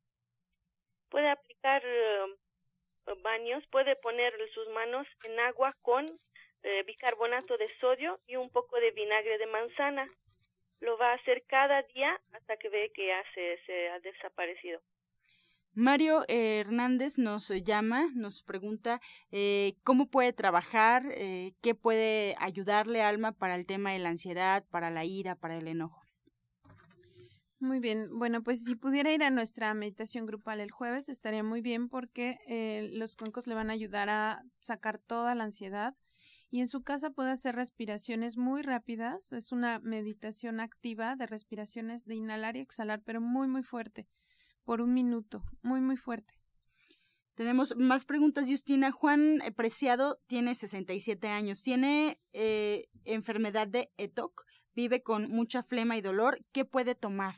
Puede 1.11 1.29
aplicar 1.29 1.83
eh, 1.85 3.13
baños, 3.21 3.63
puede 3.69 3.95
poner 3.97 4.33
sus 4.55 4.67
manos 4.69 5.05
en 5.25 5.39
agua 5.41 5.75
con 5.83 6.05
eh, 6.63 6.83
bicarbonato 6.87 7.57
de 7.57 7.67
sodio 7.79 8.19
y 8.25 8.37
un 8.37 8.49
poco 8.49 8.79
de 8.79 8.91
vinagre 8.91 9.37
de 9.37 9.45
manzana. 9.47 10.09
Lo 10.79 10.97
va 10.97 11.11
a 11.11 11.15
hacer 11.15 11.43
cada 11.47 11.83
día 11.93 12.19
hasta 12.31 12.57
que 12.57 12.69
ve 12.69 12.91
que 12.95 13.07
ya 13.07 13.23
se, 13.35 13.89
ha 13.89 13.99
desaparecido. 13.99 14.81
Mario 15.73 16.25
Hernández 16.27 17.17
nos 17.17 17.49
llama, 17.49 18.07
nos 18.15 18.41
pregunta 18.41 18.99
eh, 19.31 19.75
cómo 19.83 20.09
puede 20.09 20.33
trabajar, 20.33 21.03
qué 21.61 21.75
puede 21.75 22.35
ayudarle 22.39 23.03
Alma 23.03 23.31
para 23.31 23.55
el 23.55 23.65
tema 23.65 23.93
de 23.93 23.99
la 23.99 24.09
ansiedad, 24.09 24.65
para 24.69 24.89
la 24.89 25.05
ira, 25.05 25.35
para 25.35 25.57
el 25.57 25.67
enojo. 25.67 26.10
Muy 27.61 27.79
bien, 27.79 28.17
bueno, 28.17 28.41
pues 28.41 28.63
si 28.63 28.73
pudiera 28.73 29.13
ir 29.13 29.21
a 29.21 29.29
nuestra 29.29 29.71
meditación 29.75 30.25
grupal 30.25 30.59
el 30.59 30.71
jueves 30.71 31.09
estaría 31.09 31.43
muy 31.43 31.61
bien 31.61 31.89
porque 31.89 32.39
eh, 32.47 32.89
los 32.93 33.15
cuencos 33.15 33.45
le 33.45 33.53
van 33.53 33.69
a 33.69 33.73
ayudar 33.73 34.09
a 34.09 34.41
sacar 34.59 34.97
toda 34.97 35.35
la 35.35 35.43
ansiedad 35.43 35.95
y 36.49 36.61
en 36.61 36.67
su 36.67 36.81
casa 36.81 37.11
puede 37.11 37.29
hacer 37.29 37.53
respiraciones 37.53 38.35
muy 38.35 38.63
rápidas. 38.63 39.31
Es 39.31 39.51
una 39.51 39.77
meditación 39.77 40.59
activa 40.59 41.15
de 41.15 41.27
respiraciones 41.27 42.03
de 42.05 42.15
inhalar 42.15 42.57
y 42.57 42.61
exhalar, 42.61 43.03
pero 43.05 43.21
muy, 43.21 43.47
muy 43.47 43.61
fuerte, 43.61 44.07
por 44.63 44.81
un 44.81 44.95
minuto, 44.95 45.43
muy, 45.61 45.81
muy 45.81 45.97
fuerte. 45.97 46.33
Tenemos 47.35 47.75
más 47.77 48.05
preguntas, 48.05 48.49
Justina. 48.49 48.91
Juan 48.91 49.39
eh, 49.43 49.51
Preciado 49.51 50.19
tiene 50.25 50.55
67 50.55 51.27
años. 51.27 51.61
Tiene 51.61 52.19
eh, 52.33 52.87
enfermedad 53.05 53.67
de 53.67 53.91
ETOC. 53.97 54.45
Vive 54.73 55.03
con 55.03 55.29
mucha 55.29 55.61
flema 55.61 55.95
y 55.95 56.01
dolor. 56.01 56.43
¿Qué 56.51 56.65
puede 56.65 56.95
tomar? 56.95 57.35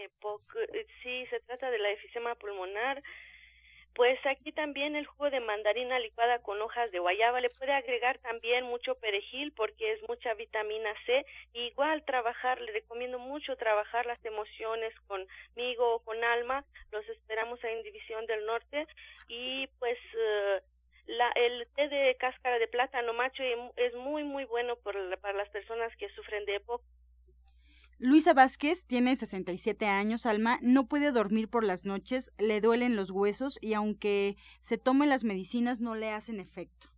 Eh, 0.00 0.86
sí, 1.02 1.26
se 1.26 1.40
trata 1.40 1.70
de 1.70 1.78
la 1.78 1.90
efisema 1.90 2.34
pulmonar. 2.34 3.02
Pues 3.94 4.24
aquí 4.24 4.52
también 4.52 4.94
el 4.94 5.04
jugo 5.04 5.30
de 5.30 5.40
mandarina 5.40 5.98
licuada 5.98 6.38
con 6.38 6.62
hojas 6.62 6.92
de 6.92 7.00
guayaba 7.00 7.40
le 7.40 7.50
puede 7.50 7.72
agregar 7.72 8.18
también 8.18 8.64
mucho 8.64 8.94
perejil 8.94 9.52
porque 9.52 9.92
es 9.92 10.08
mucha 10.08 10.32
vitamina 10.34 10.90
C. 11.06 11.26
igual 11.54 12.04
trabajar, 12.04 12.60
le 12.60 12.70
recomiendo 12.72 13.18
mucho 13.18 13.56
trabajar 13.56 14.06
las 14.06 14.24
emociones 14.24 14.94
conmigo 15.08 15.96
o 15.96 15.98
con 16.04 16.22
alma. 16.22 16.64
Los 16.92 17.06
esperamos 17.08 17.62
en 17.64 17.82
División 17.82 18.26
del 18.26 18.46
Norte 18.46 18.86
y 19.28 19.66
pues 19.80 19.98
uh, 20.14 20.62
la, 21.06 21.32
el 21.34 21.66
té 21.74 21.88
de 21.88 22.16
cáscara 22.18 22.60
de 22.60 22.68
plátano 22.68 23.12
macho 23.12 23.42
es 23.76 23.94
muy 23.94 24.22
muy 24.22 24.44
bueno 24.44 24.76
por, 24.76 24.94
para 25.18 25.36
las 25.36 25.48
personas 25.50 25.94
que 25.96 26.08
sufren 26.10 26.44
de. 26.44 26.62
Luisa 28.02 28.32
Vázquez 28.32 28.86
tiene 28.86 29.14
67 29.14 29.84
años, 29.84 30.24
Alma, 30.24 30.58
no 30.62 30.86
puede 30.86 31.12
dormir 31.12 31.48
por 31.48 31.64
las 31.64 31.84
noches, 31.84 32.32
le 32.38 32.62
duelen 32.62 32.96
los 32.96 33.10
huesos 33.10 33.58
y 33.60 33.74
aunque 33.74 34.38
se 34.62 34.78
tome 34.78 35.06
las 35.06 35.22
medicinas 35.22 35.82
no 35.82 35.94
le 35.94 36.10
hacen 36.10 36.40
efecto. 36.40 36.88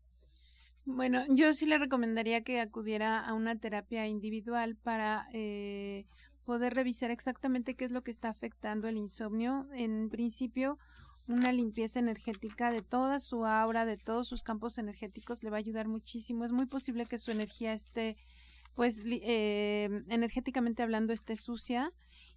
Bueno, 0.85 1.25
yo 1.29 1.55
sí 1.55 1.67
le 1.67 1.79
recomendaría 1.79 2.45
que 2.45 2.61
acudiera 2.61 3.19
a 3.19 3.35
una 3.35 3.57
terapia 3.57 4.07
individual 4.07 4.77
para 4.77 5.27
eh, 5.33 6.07
poder 6.45 6.73
revisar 6.73 7.11
exactamente 7.11 7.75
qué 7.75 7.85
es 7.85 7.91
lo 7.91 8.03
que 8.03 8.13
está 8.13 8.29
afectando 8.29 8.87
el 8.87 8.97
insomnio. 8.97 9.67
En 9.73 10.09
principio, 10.09 10.79
una 11.27 11.51
limpieza 11.51 11.99
energética 11.99 12.71
de 12.71 12.83
toda 12.83 13.19
su 13.19 13.45
aura, 13.45 13.85
de 13.87 13.97
todos 13.97 14.29
sus 14.29 14.45
campos 14.45 14.79
energéticos 14.79 15.43
le 15.43 15.51
va 15.51 15.57
a 15.57 15.59
ayudar 15.59 15.89
muchísimo. 15.89 16.45
Es 16.45 16.53
muy 16.53 16.67
posible 16.67 17.07
que 17.07 17.19
su 17.19 17.33
energía 17.33 17.73
esté 17.73 18.17
pues 18.75 19.05
eh, 19.07 19.89
energéticamente 20.09 20.83
hablando 20.83 21.13
esté 21.13 21.37
sucia 21.37 21.93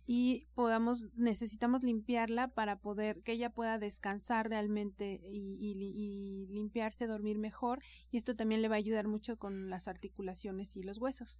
y 0.08 0.48
podamos 0.54 1.08
necesitamos 1.16 1.84
limpiarla 1.84 2.50
para 2.50 2.80
poder 2.80 3.22
que 3.24 3.34
ella 3.34 3.50
pueda 3.50 3.80
descansar 3.80 4.50
realmente 4.50 5.20
y, 5.24 5.58
y 5.60 6.48
limpiarse 6.54 7.08
dormir 7.08 7.40
mejor 7.40 7.82
y 8.12 8.18
esto 8.18 8.36
también 8.36 8.62
le 8.62 8.68
va 8.68 8.76
a 8.76 8.78
ayudar 8.78 9.08
mucho 9.08 9.38
con 9.38 9.70
las 9.70 9.88
articulaciones 9.88 10.76
y 10.76 10.84
los 10.84 11.00
huesos 11.00 11.40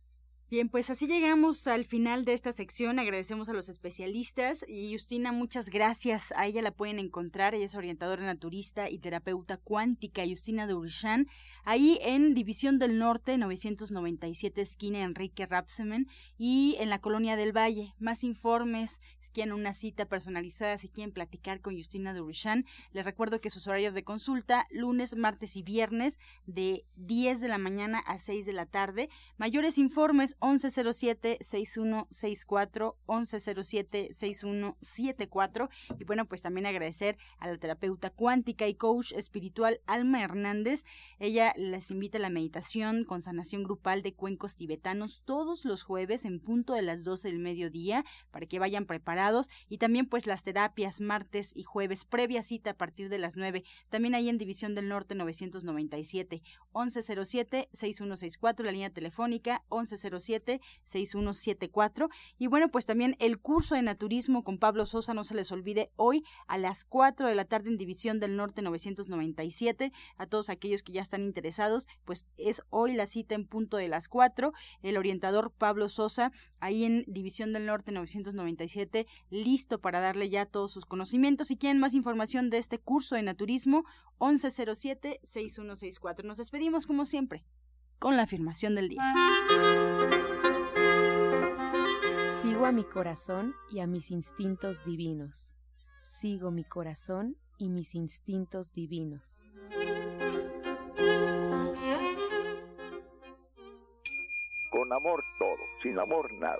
Bien, 0.52 0.70
pues 0.70 0.92
así 0.92 1.08
llegamos 1.08 1.66
al 1.66 1.86
final 1.86 2.24
de 2.24 2.34
esta 2.34 2.52
sección. 2.52 3.00
Agradecemos 3.00 3.50
a 3.50 3.54
los 3.54 3.68
especialistas 3.68 4.64
y 4.68 4.94
Justina, 4.94 5.32
muchas 5.32 5.72
gracias. 5.72 6.32
A 6.38 6.46
ella 6.46 6.62
la 6.62 6.70
pueden 6.70 7.00
encontrar. 7.00 7.56
Ella 7.56 7.66
es 7.66 7.74
orientadora 7.74 8.24
naturista 8.24 8.88
y 8.88 9.00
terapeuta 9.00 9.58
cuántica, 9.58 10.24
Justina 10.24 10.68
Durshan, 10.68 11.26
ahí 11.64 11.98
en 12.04 12.36
División 12.36 12.78
del 12.78 13.00
Norte, 13.00 13.40
997 13.40 14.62
esquina 14.62 15.02
Enrique 15.02 15.48
Rapsemen 15.48 16.08
y 16.38 16.76
en 16.80 16.92
la 16.92 17.00
Colonia 17.00 17.36
del 17.38 17.52
Valle. 17.52 17.96
Más 17.98 18.24
informes, 18.24 19.02
quieren 19.36 19.54
una 19.54 19.74
cita 19.74 20.06
personalizada, 20.06 20.78
si 20.78 20.88
quieren 20.88 21.12
platicar 21.12 21.60
con 21.60 21.76
Justina 21.76 22.14
Durishan, 22.14 22.66
les 22.94 23.04
recuerdo 23.04 23.42
que 23.42 23.50
sus 23.50 23.68
horarios 23.68 23.94
de 23.94 24.06
consulta, 24.06 24.66
lunes, 24.72 25.18
martes 25.18 25.58
y 25.58 25.62
viernes, 25.62 26.20
de 26.46 26.86
10 26.96 27.42
de 27.42 27.50
la 27.50 27.58
mañana 27.58 28.00
a 28.00 28.18
6 28.18 28.46
de 28.46 28.54
la 28.54 28.66
tarde. 28.66 29.10
Mayores 29.38 29.78
informes, 29.78 30.40
1107-6164, 30.40 32.96
1107-6174. 33.08 35.70
Y 36.00 36.06
bueno, 36.06 36.28
pues 36.28 36.42
también 36.42 36.66
agradecer 36.66 37.18
a 37.38 37.50
la 37.50 37.58
terapeuta 37.58 38.12
cuántica 38.12 38.70
y 38.70 38.76
coach 38.76 39.12
espiritual 39.12 39.82
Alma 39.86 40.24
Hernández. 40.24 40.86
Ella 41.20 41.52
les 41.58 41.92
invita 41.92 42.20
a 42.20 42.22
la 42.22 42.30
meditación 42.30 43.04
con 43.04 43.22
sanación 43.22 43.64
grupal 43.64 44.02
de 44.02 44.14
cuencos 44.14 44.56
tibetanos 44.56 45.24
todos 45.26 45.66
los 45.66 45.84
jueves 45.84 46.24
en 46.24 46.40
punto 46.40 46.74
de 46.74 46.84
las 46.84 47.04
12 47.04 47.28
del 47.28 47.40
mediodía 47.40 48.06
para 48.32 48.46
que 48.46 48.60
vayan 48.60 48.86
y 49.70 49.78
también 49.78 50.06
pues 50.06 50.28
las 50.28 50.44
terapias 50.44 51.02
martes 51.02 51.52
y 51.56 51.64
jueves, 51.64 52.06
previa 52.06 52.44
cita 52.44 52.72
a 52.72 52.74
partir 52.76 53.10
de 53.10 53.18
las 53.18 53.38
9, 53.38 53.64
también 53.90 54.16
ahí 54.16 54.30
en 54.30 54.38
División 54.38 54.76
del 54.76 54.88
Norte 54.88 55.16
997 55.16 56.42
1107 56.74 57.70
6164, 57.72 58.66
la 58.66 58.72
línea 58.72 58.90
telefónica 58.90 59.64
1107 59.72 60.62
6174 60.86 62.10
y 62.38 62.48
bueno, 62.48 62.70
pues 62.70 62.86
también 62.86 63.16
el 63.20 63.40
curso 63.40 63.76
de 63.76 63.82
naturismo 63.82 64.44
con 64.44 64.58
Pablo 64.58 64.86
Sosa, 64.86 65.14
no 65.14 65.24
se 65.24 65.36
les 65.36 65.52
olvide 65.52 65.92
hoy 65.96 66.24
a 66.48 66.58
las 66.58 66.86
4 66.86 67.28
de 67.28 67.36
la 67.36 67.46
tarde 67.46 67.70
en 67.70 67.78
División 67.78 68.20
del 68.20 68.36
Norte 68.36 68.62
997, 68.62 69.92
a 70.18 70.28
todos 70.28 70.50
aquellos 70.50 70.84
que 70.84 70.94
ya 70.94 71.02
están 71.02 71.22
interesados, 71.22 71.88
pues 72.06 72.28
es 72.38 72.62
hoy 72.70 72.94
la 72.94 73.08
cita 73.08 73.36
en 73.36 73.48
punto 73.48 73.78
de 73.78 73.88
las 73.88 74.08
4, 74.08 74.54
el 74.82 74.98
orientador 74.98 75.52
Pablo 75.52 75.90
Sosa 75.90 76.32
ahí 76.60 76.84
en 76.84 77.04
División 77.08 77.54
del 77.54 77.66
Norte 77.66 77.92
997 77.92 79.08
listo 79.30 79.80
para 79.80 80.00
darle 80.00 80.30
ya 80.30 80.46
todos 80.46 80.72
sus 80.72 80.86
conocimientos. 80.86 81.48
Si 81.48 81.58
quieren 81.58 81.80
más 81.80 81.94
información 81.94 82.50
de 82.50 82.58
este 82.58 82.80
curso 82.80 83.16
de 83.16 83.24
naturismo, 83.24 83.84
1107-6164. 84.20 86.24
Nos 86.24 86.38
despedimos 86.38 86.88
como 86.88 87.06
siempre 87.06 87.44
con 88.00 88.18
la 88.18 88.24
afirmación 88.24 88.76
del 88.76 88.90
día. 88.90 89.02
Sigo 92.42 92.66
a 92.66 92.72
mi 92.72 92.84
corazón 92.84 93.56
y 93.72 93.80
a 93.80 93.88
mis 93.88 94.12
instintos 94.12 94.84
divinos. 94.86 95.56
Sigo 96.02 96.52
mi 96.52 96.64
corazón 96.64 97.38
y 97.58 97.70
mis 97.70 97.96
instintos 97.96 98.74
divinos. 98.74 99.46
Con 104.72 104.94
amor 104.94 105.24
todo, 105.40 105.58
sin 105.82 105.98
amor 105.98 106.32
nada. 106.34 106.60